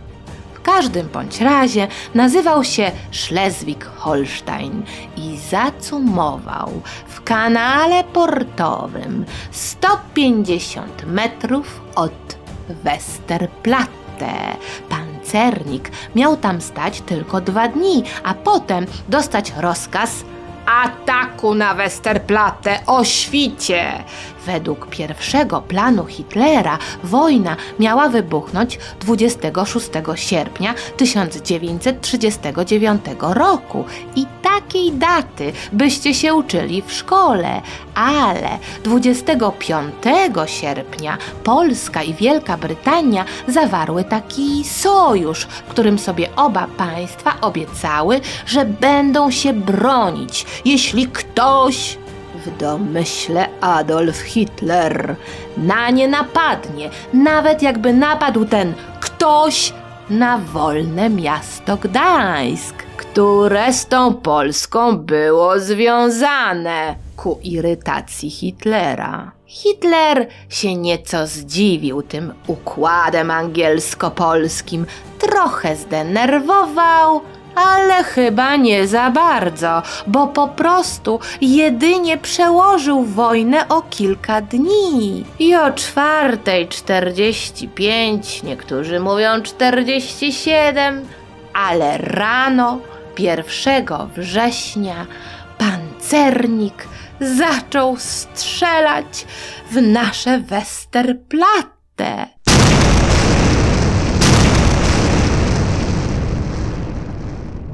W 0.55 0.61
każdym 0.63 1.09
bądź 1.09 1.41
razie 1.41 1.89
nazywał 2.15 2.65
się 2.65 2.91
Schleswig-Holstein 3.13 4.83
i 5.17 5.39
zacumował 5.51 6.71
w 7.07 7.23
kanale 7.23 8.05
portowym 8.05 9.25
150 9.51 11.07
metrów 11.07 11.81
od 11.95 12.37
Westerplatte. 12.85 14.57
Pancernik 14.89 15.91
miał 16.15 16.37
tam 16.37 16.61
stać 16.61 17.01
tylko 17.01 17.41
dwa 17.41 17.69
dni, 17.69 18.03
a 18.25 18.35
potem 18.35 18.87
dostać 19.09 19.53
rozkaz 19.57 20.25
ataku 20.67 21.55
na 21.55 21.75
Westerplatte 21.75 22.81
o 22.87 23.05
świcie. 23.05 24.05
Według 24.47 24.87
pierwszego 24.87 25.61
planu 25.61 26.07
Hitlera 26.07 26.79
wojna 27.05 27.57
miała 27.79 28.09
wybuchnąć 28.09 28.79
26 29.01 29.89
sierpnia 30.15 30.75
1939 30.97 33.05
roku 33.21 33.85
i 34.17 34.27
takiej 34.43 34.93
daty 34.93 35.53
byście 35.73 36.15
się 36.15 36.35
uczyli 36.35 36.83
w 36.83 36.93
szkole, 36.93 37.63
ale 37.95 38.59
25 38.85 39.95
sierpnia 40.47 41.19
Polska 41.45 42.03
i 42.03 42.15
Wielka 42.15 42.57
Brytania 42.57 43.25
zawarły 43.49 44.05
taki 44.05 44.65
sojusz, 44.65 45.45
w 45.45 45.63
którym 45.63 45.99
sobie 45.99 46.29
oba 46.37 46.67
państwa 46.67 47.41
obiecały, 47.41 48.21
że 48.47 48.65
będą 48.65 49.31
się 49.31 49.53
bronić, 49.53 50.47
jeśli 50.65 51.07
ktoś 51.07 51.99
w 52.47 52.57
domyśle 52.57 53.49
Adolf 53.61 54.17
Hitler 54.17 55.17
na 55.57 55.91
nie 55.91 56.09
napadnie, 56.09 56.91
nawet 57.13 57.63
jakby 57.63 57.93
napadł 57.93 58.45
ten 58.45 58.75
ktoś 59.01 59.73
na 60.11 60.39
wolne 60.39 61.11
miasto 61.11 61.77
Gdańsk, 61.77 62.75
które 62.97 63.73
z 63.73 63.87
tą 63.87 64.15
Polską 64.15 64.97
było 64.97 65.61
związane 65.61 66.95
ku 67.17 67.39
irytacji 67.43 68.31
Hitlera. 68.31 69.33
Hitler 69.47 70.27
się 70.49 70.75
nieco 70.77 71.27
zdziwił 71.27 72.03
tym 72.03 72.35
układem 72.47 73.31
angielsko-polskim, 73.31 74.87
trochę 75.19 75.77
zdenerwował, 75.77 77.21
ale 77.55 78.05
chyba 78.05 78.57
nie 78.57 78.87
za 78.87 79.11
bardzo, 79.11 79.83
bo 80.07 80.27
po 80.27 80.49
prostu 80.49 81.21
jedynie 81.41 82.19
przełożył 82.19 83.05
wojnę 83.05 83.69
o 83.69 83.83
kilka 83.83 84.41
dni. 84.41 85.25
I 85.39 85.57
o 85.57 85.73
czwartej 85.73 86.69
czterdzieści 86.69 87.69
pięć, 87.69 88.43
niektórzy 88.43 89.01
mówią 89.01 89.43
czterdzieści 89.43 90.33
siedem, 90.33 91.07
ale 91.55 91.99
rano 91.99 92.79
pierwszego 93.15 94.09
września 94.17 95.07
pancernik 95.59 96.89
zaczął 97.21 97.97
strzelać 97.97 99.27
w 99.71 99.83
nasze 99.83 100.39
Westerplatte. 100.39 102.29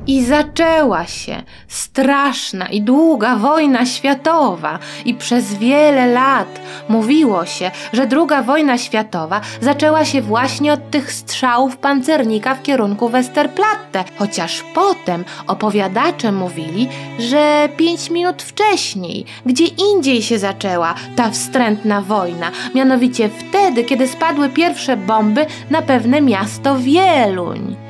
I 0.09 0.25
zaczęła 0.25 1.07
się 1.07 1.43
straszna 1.67 2.67
i 2.67 2.83
długa 2.83 3.37
wojna 3.37 3.87
światowa, 3.87 4.79
i 5.05 5.15
przez 5.15 5.55
wiele 5.55 6.07
lat 6.07 6.61
mówiło 6.89 7.47
się, 7.47 7.71
że 7.93 8.07
druga 8.07 8.43
wojna 8.43 8.79
światowa 8.79 9.41
zaczęła 9.61 10.05
się 10.05 10.23
właśnie 10.23 10.73
od 10.73 10.91
tych 10.91 11.13
strzałów 11.13 11.77
pancernika 11.77 12.55
w 12.55 12.63
kierunku 12.63 13.09
Westerplatte, 13.09 14.05
chociaż 14.19 14.65
potem 14.75 15.25
opowiadacze 15.47 16.33
mówili, 16.33 16.89
że 17.19 17.69
pięć 17.77 18.11
minut 18.11 18.43
wcześniej, 18.43 19.25
gdzie 19.47 19.65
indziej 19.65 20.23
się 20.23 20.39
zaczęła 20.39 20.95
ta 21.17 21.31
wstrętna 21.31 22.03
wojna, 22.03 22.51
mianowicie 22.75 23.29
wtedy, 23.29 23.85
kiedy 23.85 24.09
spadły 24.09 24.49
pierwsze 24.49 24.97
bomby 24.97 25.47
na 25.71 25.83
pewne 25.83 26.21
miasto 26.21 26.79
Wieluń. 26.79 27.88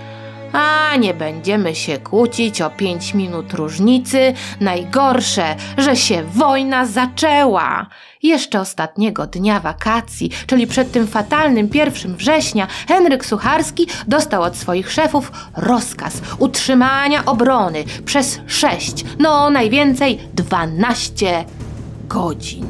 A 0.53 0.97
nie 0.97 1.15
będziemy 1.15 1.75
się 1.75 1.99
kłócić 1.99 2.63
o 2.63 2.71
pięć 2.71 3.15
minut 3.15 3.53
różnicy. 3.53 4.35
Najgorsze, 4.61 5.57
że 5.79 5.97
się 5.97 6.25
wojna 6.25 6.87
zaczęła. 6.87 7.87
Jeszcze 8.23 8.61
ostatniego 8.61 9.27
dnia 9.27 9.61
wakacji, 9.61 10.31
czyli 10.47 10.67
przed 10.67 10.93
tym 10.93 11.07
fatalnym 11.07 11.71
1 11.75 12.17
września, 12.17 12.67
Henryk 12.89 13.27
Sucharski 13.27 13.87
dostał 14.07 14.43
od 14.43 14.57
swoich 14.57 14.93
szefów 14.93 15.33
rozkaz 15.57 16.23
utrzymania 16.39 17.25
obrony 17.25 17.85
przez 18.05 18.41
6, 18.47 19.05
no 19.19 19.51
najwięcej 19.51 20.19
12 20.35 21.45
godzin. 22.09 22.67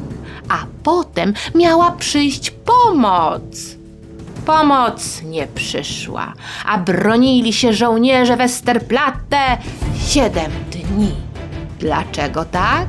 A 0.49 0.65
potem 0.83 1.33
miała 1.55 1.91
przyjść 1.91 2.51
pomoc. 2.51 3.78
Pomoc 4.49 5.21
nie 5.23 5.47
przyszła, 5.47 6.33
a 6.65 6.77
bronili 6.77 7.53
się 7.53 7.73
żołnierze 7.73 8.37
Westerplatte 8.37 9.57
siedem 10.07 10.51
dni. 10.71 11.11
Dlaczego 11.79 12.45
tak? 12.45 12.87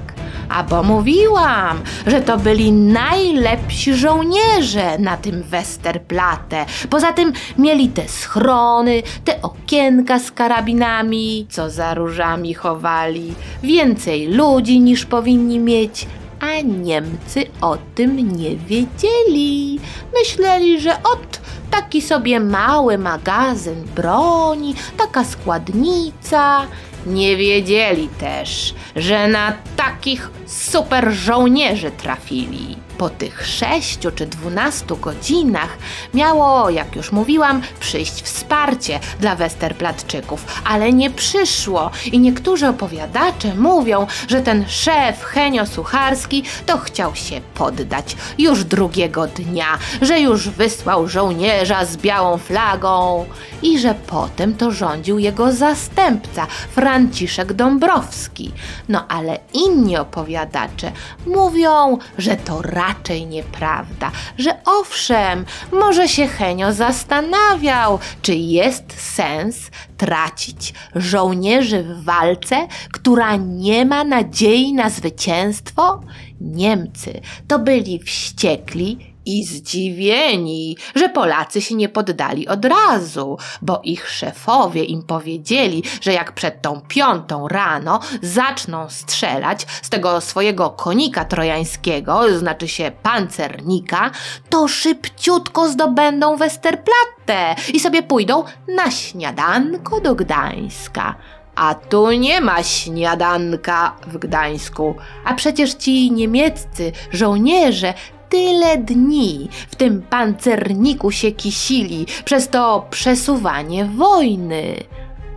A 0.49 0.63
bo 0.63 0.83
mówiłam, 0.83 1.81
że 2.07 2.21
to 2.21 2.39
byli 2.39 2.73
najlepsi 2.73 3.95
żołnierze 3.95 4.99
na 4.99 5.17
tym 5.17 5.43
Westerplatte. 5.43 6.67
Poza 6.91 7.13
tym 7.13 7.33
mieli 7.59 7.89
te 7.89 8.09
schrony, 8.09 9.03
te 9.25 9.43
okienka 9.43 10.19
z 10.19 10.31
karabinami, 10.33 11.47
co 11.51 11.71
za 11.71 11.95
różami 11.95 12.55
chowali. 12.55 13.35
Więcej 13.63 14.27
ludzi 14.27 14.81
niż 14.81 15.07
powinni 15.07 15.59
mieć, 15.59 16.07
a 16.41 16.61
Niemcy 16.61 17.47
o 17.61 17.79
tym 17.95 18.37
nie 18.37 18.57
wiedzieli. 18.57 19.81
Myśleli, 20.19 20.81
że 20.81 21.03
ot 21.03 21.41
taki 21.71 22.03
sobie 22.03 22.41
mały 22.41 22.99
magazyn 22.99 23.85
broni, 23.97 24.75
taka 24.97 25.25
składnica. 25.25 26.67
Nie 27.07 27.37
wiedzieli 27.37 28.09
też, 28.09 28.75
że 28.97 29.29
na 29.29 29.53
takich 29.77 30.31
super 30.47 31.13
żołnierzy 31.13 31.91
trafili. 31.91 32.77
Po 33.01 33.11
tych 33.11 33.47
sześciu 33.47 34.11
czy 34.11 34.27
dwunastu 34.27 34.97
godzinach 34.97 35.79
miało, 36.15 36.71
jak 36.71 36.97
już 36.97 37.13
mówiłam, 37.13 37.63
przyjść 37.81 38.23
wsparcie 38.23 39.01
dla 39.21 39.37
Westerplatczyków, 39.37 40.45
ale 40.65 40.93
nie 40.93 41.11
przyszło 41.11 41.91
i 42.13 42.19
niektórzy 42.19 42.69
opowiadacze 42.69 43.55
mówią, 43.55 44.07
że 44.29 44.41
ten 44.41 44.65
szef 44.69 45.25
Henio 45.25 45.67
Sucharski 45.67 46.43
to 46.67 46.79
chciał 46.79 47.15
się 47.15 47.41
poddać 47.55 48.17
już 48.39 48.65
drugiego 48.65 49.27
dnia, 49.27 49.79
że 50.03 50.21
już 50.21 50.49
wysłał 50.49 51.09
żołnierza 51.09 51.85
z 51.85 51.97
białą 51.97 52.39
flagą 52.39 53.27
i 53.63 53.79
że 53.79 53.95
potem 54.07 54.55
to 54.55 54.71
rządził 54.71 55.19
jego 55.19 55.53
zastępca 55.53 56.47
Franciszek 56.75 57.53
Dąbrowski. 57.53 58.53
No 58.89 59.09
ale 59.09 59.39
inni 59.53 59.97
opowiadacze 59.97 60.93
mówią, 61.27 61.99
że 62.19 62.37
to 62.37 62.63
raczej 62.63 62.90
nieprawda, 63.27 64.11
że 64.39 64.65
owszem, 64.65 65.45
może 65.73 66.09
się 66.09 66.27
Henio 66.27 66.73
zastanawiał, 66.73 67.99
czy 68.23 68.35
jest 68.35 69.01
sens 69.01 69.71
tracić 69.97 70.75
żołnierzy 70.95 71.83
w 71.83 72.05
walce, 72.05 72.69
która 72.93 73.37
nie 73.37 73.85
ma 73.85 74.05
nadziei 74.05 74.73
na 74.73 74.91
zwycięstwo? 74.91 76.01
Niemcy 76.41 77.21
to 77.49 77.59
byli 77.59 77.99
wściekli 77.99 79.10
i 79.31 79.45
zdziwieni, 79.45 80.77
że 80.95 81.09
Polacy 81.09 81.61
się 81.61 81.75
nie 81.75 81.89
poddali 81.89 82.49
od 82.49 82.65
razu, 82.65 83.39
bo 83.63 83.81
ich 83.85 84.11
szefowie 84.11 84.85
im 84.85 85.03
powiedzieli, 85.03 85.83
że 86.01 86.13
jak 86.13 86.33
przed 86.33 86.63
tą 86.63 86.81
piątą 86.89 87.49
rano 87.49 88.01
zaczną 88.23 88.89
strzelać 88.89 89.67
z 89.83 89.91
tego 89.91 90.21
swojego 90.21 90.71
konika 90.71 91.25
trojańskiego, 91.25 92.39
znaczy 92.39 92.69
się 92.69 92.93
pancernika, 93.03 94.11
to 94.49 94.69
szybciutko 94.69 95.69
zdobędą 95.69 96.37
Westerplatte 96.37 97.55
i 97.75 97.81
sobie 97.81 98.03
pójdą 98.03 98.45
na 98.69 98.91
śniadanko 98.91 100.01
do 100.01 100.15
Gdańska. 100.15 101.15
A 101.55 101.75
tu 101.75 102.13
nie 102.13 102.41
ma 102.41 102.63
śniadanka 102.63 103.97
w 104.07 104.19
Gdańsku, 104.19 104.95
a 105.25 105.35
przecież 105.35 105.75
ci 105.75 106.13
niemieccy 106.13 106.93
żołnierze 107.13 107.95
tyle 108.31 108.77
dni 108.77 109.49
w 109.71 109.77
tym 109.77 110.03
pancerniku 110.03 111.11
się 111.11 111.33
kisili 111.33 112.07
przez 112.25 112.49
to 112.49 112.87
przesuwanie 112.91 113.85
wojny. 113.85 114.75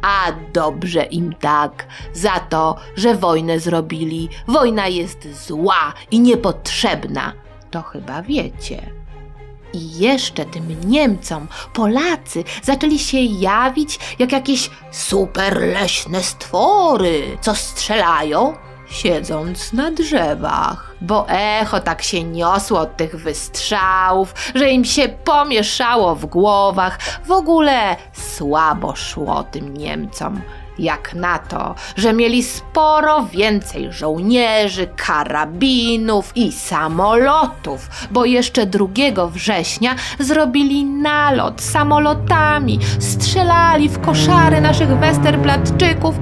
A 0.02 0.32
dobrze 0.54 1.04
im 1.04 1.34
tak, 1.40 1.86
za 2.14 2.40
to, 2.40 2.76
że 2.96 3.16
wojnę 3.16 3.60
zrobili. 3.60 4.30
Wojna 4.48 4.88
jest 4.88 5.46
zła 5.48 5.94
i 6.12 6.20
niepotrzebna. 6.20 7.34
To 7.72 7.82
chyba 7.82 8.22
wiecie. 8.22 8.92
I 9.74 10.00
jeszcze 10.00 10.46
tym 10.46 10.90
Niemcom 10.90 11.48
Polacy 11.74 12.44
zaczęli 12.64 13.00
się 13.00 13.18
jawić 13.20 14.00
jak 14.20 14.32
jakieś 14.32 14.70
super 14.92 15.62
leśne 15.62 16.24
stwory, 16.24 17.38
co 17.42 17.56
strzelają 17.56 18.54
siedząc 18.94 19.74
na 19.74 19.92
drzewach. 19.92 20.96
Bo 21.02 21.30
echo 21.30 21.80
tak 21.80 22.02
się 22.02 22.24
niosło 22.24 22.80
od 22.80 22.98
tych 22.98 23.16
wystrzałów, 23.16 24.34
że 24.56 24.70
im 24.70 24.86
się 24.86 25.10
pomieszało 25.10 26.16
w 26.16 26.26
głowach. 26.26 27.00
W 27.26 27.32
ogóle 27.32 27.96
słabo 28.14 28.96
szło 28.96 29.44
tym 29.44 29.78
Niemcom. 29.78 30.42
Jak 30.80 31.14
na 31.14 31.40
to, 31.40 31.76
że 31.96 32.14
mieli 32.14 32.44
sporo 32.44 33.26
więcej 33.26 33.92
żołnierzy, 33.92 34.88
karabinów 34.96 36.38
i 36.38 36.52
samolotów, 36.52 37.90
bo 38.12 38.26
jeszcze 38.26 38.66
2 38.66 38.88
września 39.28 39.96
zrobili 40.20 40.86
nalot 40.86 41.62
samolotami, 41.62 42.80
strzelali 43.00 43.90
w 43.90 44.02
koszary 44.02 44.62
naszych 44.62 44.98
Westerplatczyków. 44.98 46.16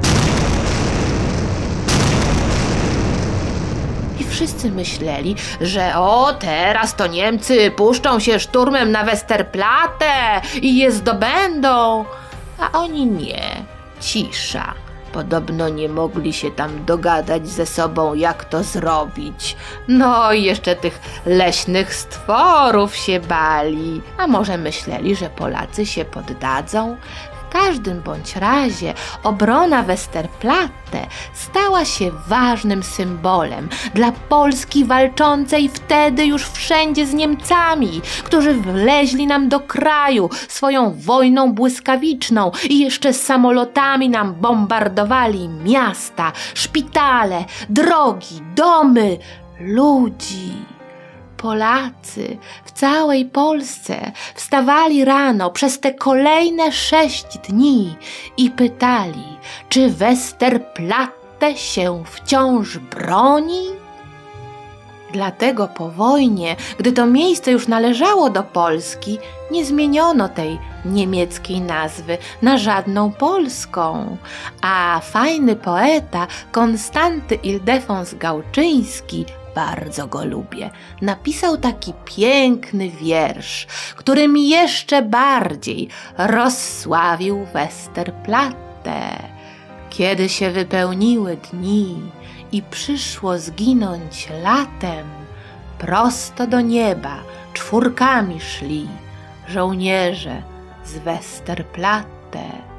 Wszyscy 4.31 4.71
myśleli, 4.71 5.35
że 5.61 5.93
o, 5.95 6.33
teraz 6.33 6.95
to 6.95 7.07
Niemcy 7.07 7.71
puszczą 7.71 8.19
się 8.19 8.39
szturmem 8.39 8.91
na 8.91 9.03
Westerplatte 9.03 10.41
i 10.61 10.77
je 10.77 10.91
zdobędą. 10.91 12.05
A 12.59 12.71
oni 12.79 13.05
nie. 13.05 13.41
Cisza. 13.99 14.73
Podobno 15.13 15.69
nie 15.69 15.89
mogli 15.89 16.33
się 16.33 16.51
tam 16.51 16.85
dogadać 16.85 17.47
ze 17.47 17.65
sobą, 17.65 18.13
jak 18.13 18.45
to 18.45 18.63
zrobić. 18.63 19.55
No 19.87 20.33
i 20.33 20.43
jeszcze 20.43 20.75
tych 20.75 20.99
leśnych 21.25 21.95
stworów 21.95 22.95
się 22.95 23.19
bali. 23.19 24.01
A 24.17 24.27
może 24.27 24.57
myśleli, 24.57 25.15
że 25.15 25.29
Polacy 25.29 25.85
się 25.85 26.05
poddadzą? 26.05 26.97
Każdym 27.51 28.01
bądź 28.01 28.35
razie 28.35 28.93
obrona 29.23 29.83
Westerplatte 29.83 31.07
stała 31.33 31.85
się 31.85 32.11
ważnym 32.27 32.83
symbolem 32.83 33.69
dla 33.93 34.11
Polski 34.11 34.85
walczącej 34.85 35.69
wtedy 35.69 36.25
już 36.25 36.43
wszędzie 36.43 37.07
z 37.07 37.13
Niemcami, 37.13 38.01
którzy 38.23 38.53
wleźli 38.53 39.27
nam 39.27 39.49
do 39.49 39.59
kraju 39.59 40.29
swoją 40.47 40.93
wojną 40.93 41.53
błyskawiczną 41.53 42.51
i 42.69 42.79
jeszcze 42.79 43.13
samolotami 43.13 44.09
nam 44.09 44.33
bombardowali 44.33 45.49
miasta, 45.49 46.31
szpitale, 46.53 47.45
drogi, 47.69 48.41
domy, 48.55 49.17
ludzi. 49.59 50.51
Polacy 51.41 52.37
w 52.65 52.71
całej 52.71 53.25
Polsce 53.25 54.11
wstawali 54.35 55.05
rano 55.05 55.49
przez 55.49 55.79
te 55.79 55.93
kolejne 55.93 56.71
sześć 56.71 57.37
dni 57.49 57.95
i 58.37 58.49
pytali, 58.49 59.37
czy 59.69 59.89
Westerplatte 59.89 61.57
się 61.57 62.03
wciąż 62.05 62.77
broni? 62.77 63.67
Dlatego 65.13 65.67
po 65.67 65.89
wojnie, 65.89 66.55
gdy 66.77 66.91
to 66.91 67.05
miejsce 67.05 67.51
już 67.51 67.67
należało 67.67 68.29
do 68.29 68.43
Polski, 68.43 69.19
nie 69.51 69.65
zmieniono 69.65 70.29
tej 70.29 70.59
niemieckiej 70.85 71.61
nazwy 71.61 72.17
na 72.41 72.57
żadną 72.57 73.11
polską. 73.11 74.17
A 74.61 75.01
fajny 75.03 75.55
poeta 75.55 76.27
Konstanty 76.51 77.35
Ildefons 77.35 78.13
Gałczyński 78.13 79.25
bardzo 79.55 80.07
go 80.07 80.25
lubię. 80.25 80.69
Napisał 81.01 81.57
taki 81.57 81.93
piękny 82.05 82.89
wiersz, 82.89 83.67
który 83.95 84.27
mi 84.27 84.49
jeszcze 84.49 85.01
bardziej 85.01 85.89
rozsławił 86.17 87.45
Westerplatte. 87.53 89.23
Kiedy 89.89 90.29
się 90.29 90.51
wypełniły 90.51 91.37
dni 91.51 92.01
i 92.51 92.61
przyszło 92.61 93.37
zginąć 93.37 94.29
latem, 94.43 95.07
prosto 95.77 96.47
do 96.47 96.61
nieba 96.61 97.17
czwórkami 97.53 98.39
szli 98.41 98.87
żołnierze 99.47 100.41
z 100.85 100.97
Westerplatte. 100.97 102.70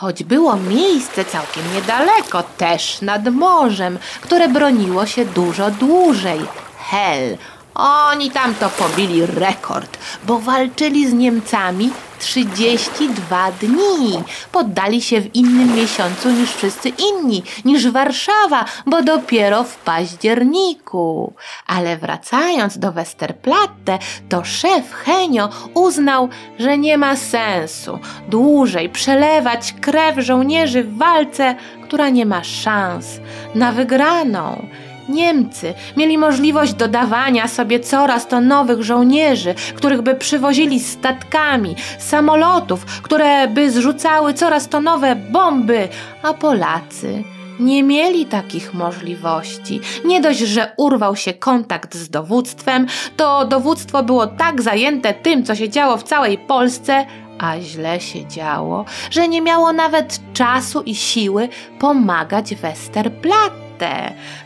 Choć 0.00 0.24
było 0.24 0.56
miejsce 0.56 1.24
całkiem 1.24 1.62
niedaleko, 1.74 2.42
też 2.42 3.00
nad 3.02 3.28
morzem, 3.28 3.98
które 4.20 4.48
broniło 4.48 5.06
się 5.06 5.24
dużo 5.24 5.70
dłużej. 5.70 6.40
Hel, 6.78 7.36
oni 7.74 8.30
tam 8.30 8.54
to 8.54 8.70
pobili 8.70 9.26
rekord, 9.26 9.98
bo 10.26 10.38
walczyli 10.38 11.10
z 11.10 11.12
Niemcami 11.12 11.90
32 12.20 13.52
dni. 13.52 14.22
Poddali 14.52 15.02
się 15.02 15.20
w 15.20 15.34
innym 15.34 15.76
miesiącu 15.76 16.30
niż 16.30 16.52
wszyscy 16.52 16.88
inni, 16.88 17.42
niż 17.64 17.88
Warszawa, 17.88 18.64
bo 18.86 19.02
dopiero 19.02 19.64
w 19.64 19.76
październiku. 19.76 21.32
Ale 21.66 21.96
wracając 21.96 22.78
do 22.78 22.92
Westerplatte, 22.92 23.98
to 24.28 24.44
szef 24.44 24.92
Henio 24.92 25.48
uznał, 25.74 26.28
że 26.58 26.78
nie 26.78 26.98
ma 26.98 27.16
sensu 27.16 27.98
dłużej 28.28 28.88
przelewać 28.88 29.74
krew 29.80 30.18
żołnierzy 30.18 30.84
w 30.84 30.98
walce, 30.98 31.54
która 31.84 32.08
nie 32.08 32.26
ma 32.26 32.44
szans 32.44 33.20
na 33.54 33.72
wygraną. 33.72 34.66
Niemcy 35.10 35.74
mieli 35.96 36.18
możliwość 36.18 36.74
dodawania 36.74 37.48
sobie 37.48 37.80
coraz 37.80 38.28
to 38.28 38.40
nowych 38.40 38.82
żołnierzy, 38.82 39.54
których 39.74 40.02
by 40.02 40.14
przywozili 40.14 40.80
statkami, 40.80 41.76
samolotów, 41.98 42.84
które 42.84 43.48
by 43.48 43.70
zrzucały 43.70 44.34
coraz 44.34 44.68
to 44.68 44.80
nowe 44.80 45.16
bomby, 45.16 45.88
a 46.22 46.34
Polacy 46.34 47.24
nie 47.60 47.82
mieli 47.82 48.26
takich 48.26 48.74
możliwości. 48.74 49.80
Nie 50.04 50.20
dość, 50.20 50.38
że 50.38 50.72
urwał 50.76 51.16
się 51.16 51.32
kontakt 51.32 51.94
z 51.94 52.10
dowództwem, 52.10 52.86
to 53.16 53.44
dowództwo 53.44 54.02
było 54.02 54.26
tak 54.26 54.62
zajęte 54.62 55.14
tym, 55.14 55.44
co 55.44 55.54
się 55.54 55.68
działo 55.68 55.96
w 55.96 56.02
całej 56.02 56.38
Polsce, 56.38 57.06
a 57.38 57.60
źle 57.60 58.00
się 58.00 58.28
działo, 58.28 58.84
że 59.10 59.28
nie 59.28 59.42
miało 59.42 59.72
nawet 59.72 60.20
czasu 60.32 60.82
i 60.82 60.94
siły 60.94 61.48
pomagać 61.78 62.54
Westerplatte. 62.54 63.69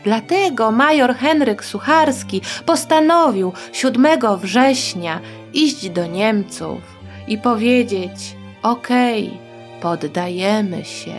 Dlatego 0.03 0.71
major 0.71 1.15
Henryk 1.15 1.65
Sucharski 1.65 2.41
postanowił 2.65 3.53
7 3.73 4.37
września 4.37 5.19
iść 5.53 5.89
do 5.89 6.07
Niemców 6.07 6.81
i 7.27 7.37
powiedzieć: 7.37 8.35
Okej, 8.63 9.37
poddajemy 9.81 10.85
się. 10.85 11.15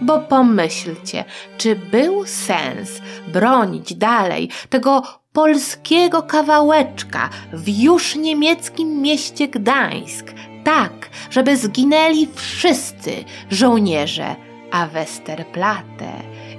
Bo 0.00 0.18
pomyślcie, 0.18 1.24
czy 1.58 1.76
był 1.76 2.26
sens 2.26 3.02
bronić 3.28 3.94
dalej 3.94 4.48
tego 4.68 5.02
polskiego 5.32 6.22
kawałeczka 6.22 7.30
w 7.52 7.68
już 7.68 8.16
niemieckim 8.16 9.02
mieście 9.02 9.48
Gdańsk, 9.48 10.32
tak, 10.64 11.10
żeby 11.30 11.56
zginęli 11.56 12.28
wszyscy 12.34 13.24
żołnierze, 13.50 14.36
a 14.72 14.86
Westerplatte 14.86 16.12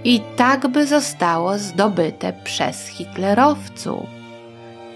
i 0.04 0.22
tak 0.36 0.68
by 0.68 0.88
zostało 0.88 1.58
zdobyte 1.58 2.34
przez 2.34 2.88
hitlerowców. 2.88 4.24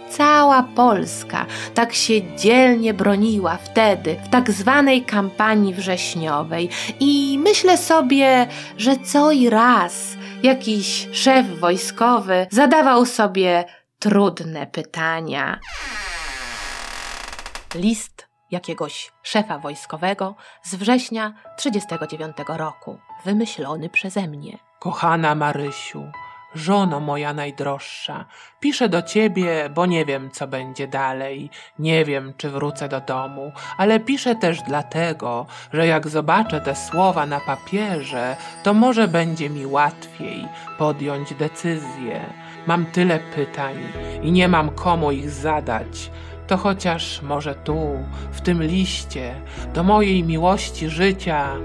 Cała 0.10 0.63
Polska 0.63 1.46
tak 1.74 1.93
się 1.93 2.36
dzielnie 2.36 2.93
broniła 2.93 3.58
wtedy 3.58 4.15
w 4.24 4.30
tak 4.30 4.52
zwanej 4.52 5.02
kampanii 5.02 5.74
wrześniowej 5.74 6.70
i 7.00 7.39
myślę 7.43 7.78
sobie, 7.78 8.48
że 8.78 8.98
co 8.98 9.32
i 9.32 9.50
raz 9.50 10.17
jakiś 10.43 11.08
szef 11.12 11.60
wojskowy 11.60 12.48
zadawał 12.52 13.06
sobie 13.06 13.65
trudne 14.00 14.67
pytania. 14.67 15.60
List 17.76 18.28
jakiegoś 18.52 19.12
szefa 19.24 19.60
wojskowego 19.60 20.36
z 20.63 20.76
września 20.76 21.34
39 21.58 22.38
roku, 22.48 22.98
wymyślony 23.26 23.89
przeze 23.89 24.28
mnie. 24.28 24.66
Kochana 24.80 25.36
Marysiu, 25.36 26.12
żono 26.56 27.00
moja 27.00 27.34
najdroższa, 27.34 28.26
piszę 28.60 28.90
do 28.90 29.02
ciebie, 29.02 29.70
bo 29.70 29.86
nie 29.86 30.06
wiem, 30.06 30.32
co 30.32 30.48
będzie 30.48 30.88
dalej, 30.88 31.50
nie 31.80 32.06
wiem, 32.06 32.34
czy 32.38 32.50
wrócę 32.50 32.90
do 32.90 33.02
domu, 33.02 33.52
ale 33.78 34.00
piszę 34.00 34.36
też 34.36 34.62
dlatego, 34.62 35.46
że 35.74 35.88
jak 35.88 36.08
zobaczę 36.08 36.62
te 36.62 36.76
słowa 36.76 37.26
na 37.26 37.40
papierze, 37.40 38.36
to 38.63 38.74
może 38.74 39.08
będzie 39.08 39.50
mi 39.50 39.66
łatwiej 39.66 40.48
podjąć 40.78 41.34
decyzję. 41.34 42.34
Mam 42.68 42.86
tyle 42.86 43.20
pytań 43.20 43.76
i 44.22 44.32
nie 44.32 44.48
mam 44.48 44.70
komu 44.70 45.12
ich 45.12 45.30
zadać. 45.30 46.12
To 46.48 46.58
chociaż 46.58 47.22
może 47.22 47.56
tu, 47.56 48.06
w 48.32 48.42
tym 48.42 48.63
liście, 48.63 49.42
do 49.74 49.84
mojej 49.84 50.24
miłości 50.24 50.90
życia, 50.90 51.56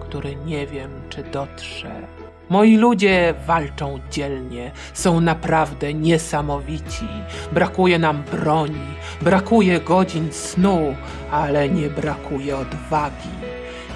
który 0.00 0.36
nie 0.36 0.66
wiem, 0.66 0.90
czy 1.08 1.22
dotrze. 1.22 2.17
Moi 2.50 2.76
ludzie 2.76 3.34
walczą 3.46 3.98
dzielnie, 4.10 4.70
są 4.92 5.20
naprawdę 5.20 5.94
niesamowici. 5.94 7.08
Brakuje 7.52 7.98
nam 7.98 8.22
broni, 8.22 8.86
brakuje 9.22 9.80
godzin 9.80 10.32
snu, 10.32 10.96
ale 11.30 11.68
nie 11.68 11.90
brakuje 11.90 12.56
odwagi. 12.56 13.28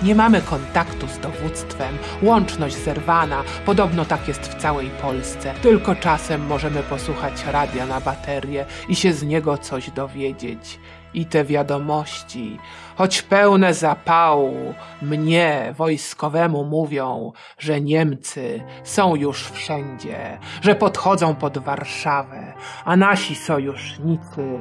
Nie 0.03 0.15
mamy 0.15 0.41
kontaktu 0.41 1.09
z 1.09 1.19
dowództwem, 1.19 1.99
łączność 2.23 2.77
zerwana, 2.77 3.43
podobno 3.67 4.05
tak 4.05 4.29
jest 4.29 4.41
w 4.41 4.55
całej 4.55 4.91
Polsce. 4.91 5.55
Tylko 5.63 5.95
czasem 5.95 6.47
możemy 6.47 6.83
posłuchać 6.83 7.45
radia 7.47 7.87
na 7.87 8.01
baterię 8.01 8.67
i 8.89 8.97
się 8.97 9.13
z 9.13 9.23
niego 9.23 9.59
coś 9.59 9.91
dowiedzieć. 9.91 10.79
I 11.15 11.27
te 11.27 11.45
wiadomości, 11.45 12.59
choć 12.97 13.23
pełne 13.23 13.75
zapału, 13.75 14.75
mnie, 15.03 15.75
wojskowemu, 15.77 16.65
mówią, 16.65 17.33
że 17.59 17.81
Niemcy 17.81 18.63
są 18.85 19.15
już 19.15 19.51
wszędzie, 19.51 20.39
że 20.63 20.75
podchodzą 20.75 21.35
pod 21.35 21.59
Warszawę, 21.59 22.53
a 22.85 22.97
nasi 22.97 23.35
sojusznicy 23.35 24.61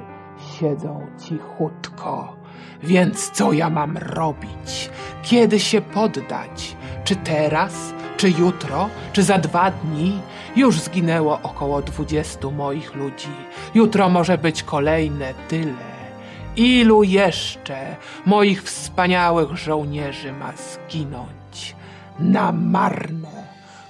siedzą 0.60 1.08
cichutko. 1.28 2.36
Więc 2.84 3.32
co 3.32 3.54
ja 3.54 3.70
mam 3.70 3.98
robić? 3.98 4.90
Kiedy 5.24 5.60
się 5.60 5.82
poddać? 5.82 6.76
Czy 7.04 7.16
teraz? 7.16 7.94
Czy 8.18 8.30
jutro? 8.30 8.90
Czy 9.14 9.24
za 9.24 9.38
dwa 9.38 9.72
dni? 9.72 10.20
Już 10.56 10.80
zginęło 10.80 11.40
około 11.44 11.82
dwudziestu 11.82 12.52
moich 12.52 12.96
ludzi. 12.96 13.30
Jutro 13.74 14.10
może 14.10 14.38
być 14.38 14.64
kolejne 14.64 15.34
tyle. 15.48 15.91
Ilu 16.56 17.04
jeszcze 17.04 17.96
moich 18.26 18.64
wspaniałych 18.64 19.58
żołnierzy 19.58 20.32
ma 20.32 20.52
zginąć? 20.52 21.76
Na 22.20 22.52
marne. 22.52 23.42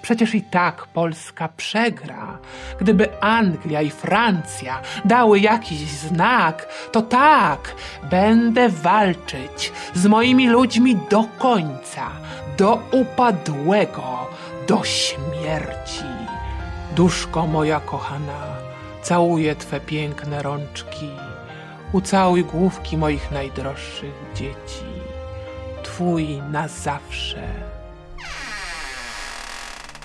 Przecież 0.02 0.36
i 0.36 0.42
tak 0.42 0.88
Polska 0.88 1.50
przegra. 1.58 2.38
Gdyby 2.80 3.22
Anglia 3.22 3.82
i 3.82 3.90
Francja 3.90 4.82
dały 5.06 5.40
jakiś 5.40 5.80
znak, 5.80 6.68
to 6.92 7.02
tak, 7.02 7.76
będę 8.10 8.70
walczyć 8.70 9.72
z 9.94 10.06
moimi 10.06 10.50
ludźmi 10.50 10.98
do 11.10 11.24
końca, 11.40 12.08
do 12.58 12.80
upadłego, 12.92 14.28
do 14.68 14.84
śmierci. 14.84 16.06
Duszko 16.96 17.48
moja 17.48 17.80
kochana, 17.80 18.56
całuję 19.02 19.56
Twe 19.56 19.80
piękne 19.80 20.44
rączki, 20.44 21.10
ucałuj 21.94 22.44
główki 22.44 22.98
moich 22.98 23.32
najdroższych 23.32 24.14
dzieci. 24.36 24.86
Twój 25.84 26.42
na 26.52 26.68
zawsze. 26.68 27.71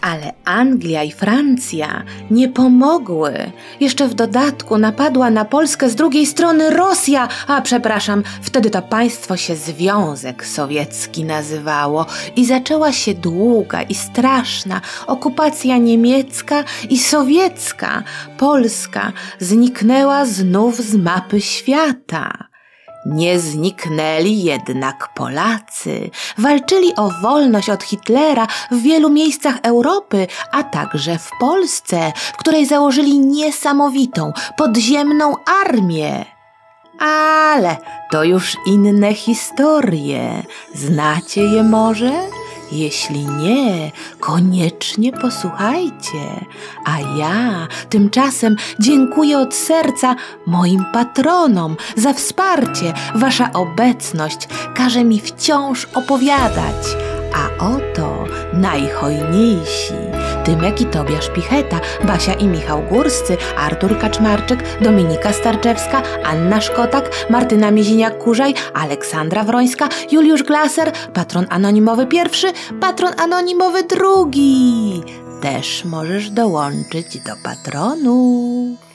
Ale 0.00 0.32
Anglia 0.44 1.02
i 1.02 1.12
Francja 1.12 2.02
nie 2.30 2.48
pomogły. 2.48 3.32
Jeszcze 3.80 4.08
w 4.08 4.14
dodatku 4.14 4.78
napadła 4.78 5.30
na 5.30 5.44
Polskę 5.44 5.90
z 5.90 5.94
drugiej 5.94 6.26
strony 6.26 6.70
Rosja, 6.70 7.28
a 7.46 7.62
przepraszam, 7.62 8.22
wtedy 8.42 8.70
to 8.70 8.82
państwo 8.82 9.36
się 9.36 9.56
Związek 9.56 10.46
Sowiecki 10.46 11.24
nazywało 11.24 12.06
i 12.36 12.44
zaczęła 12.46 12.92
się 12.92 13.14
długa 13.14 13.82
i 13.82 13.94
straszna 13.94 14.80
okupacja 15.06 15.76
niemiecka 15.76 16.64
i 16.90 16.98
sowiecka. 16.98 18.02
Polska 18.38 19.12
zniknęła 19.38 20.24
znów 20.24 20.76
z 20.76 20.94
mapy 20.94 21.40
świata. 21.40 22.45
Nie 23.08 23.40
zniknęli 23.40 24.42
jednak 24.42 25.08
Polacy. 25.14 26.10
Walczyli 26.38 26.96
o 26.96 27.10
wolność 27.22 27.70
od 27.70 27.82
Hitlera 27.82 28.46
w 28.70 28.82
wielu 28.82 29.10
miejscach 29.10 29.54
Europy, 29.62 30.26
a 30.52 30.62
także 30.62 31.18
w 31.18 31.30
Polsce, 31.40 32.12
w 32.16 32.36
której 32.36 32.66
założyli 32.66 33.18
niesamowitą, 33.18 34.32
podziemną 34.56 35.34
armię. 35.64 36.24
Ale 36.98 37.76
to 38.10 38.24
już 38.24 38.56
inne 38.66 39.14
historie. 39.14 40.42
Znacie 40.74 41.40
je 41.42 41.62
może? 41.62 42.12
Jeśli 42.72 43.26
nie, 43.26 43.92
koniecznie 44.20 45.12
posłuchajcie. 45.12 46.46
A 46.84 47.00
ja 47.18 47.68
tymczasem 47.88 48.56
dziękuję 48.80 49.38
od 49.38 49.54
serca 49.54 50.16
moim 50.46 50.84
patronom 50.92 51.76
za 51.96 52.12
wsparcie. 52.12 52.92
Wasza 53.14 53.50
obecność 53.52 54.48
każe 54.74 55.04
mi 55.04 55.20
wciąż 55.20 55.88
opowiadać. 55.94 56.86
A 57.34 57.64
oto 57.64 58.24
najhojniejsi 58.52 60.15
Tymek 60.46 60.80
i 60.80 60.86
Tobiasz 60.86 61.30
Picheta, 61.30 61.80
Basia 62.04 62.34
i 62.34 62.46
Michał 62.46 62.82
Górscy, 62.82 63.36
Artur 63.58 63.98
Kaczmarczyk, 63.98 64.80
Dominika 64.80 65.32
Starczewska, 65.32 66.02
Anna 66.24 66.60
Szkotak, 66.60 67.10
Martyna 67.30 67.72
Miziniak-Kurzaj, 67.72 68.54
Aleksandra 68.74 69.44
Wrońska, 69.44 69.88
Juliusz 70.12 70.42
Glaser, 70.42 70.92
patron 71.14 71.46
anonimowy 71.50 72.06
pierwszy, 72.06 72.52
patron 72.80 73.12
anonimowy 73.20 73.82
drugi. 73.82 75.02
Też 75.42 75.84
możesz 75.84 76.30
dołączyć 76.30 77.18
do 77.18 77.32
patronów. 77.42 78.85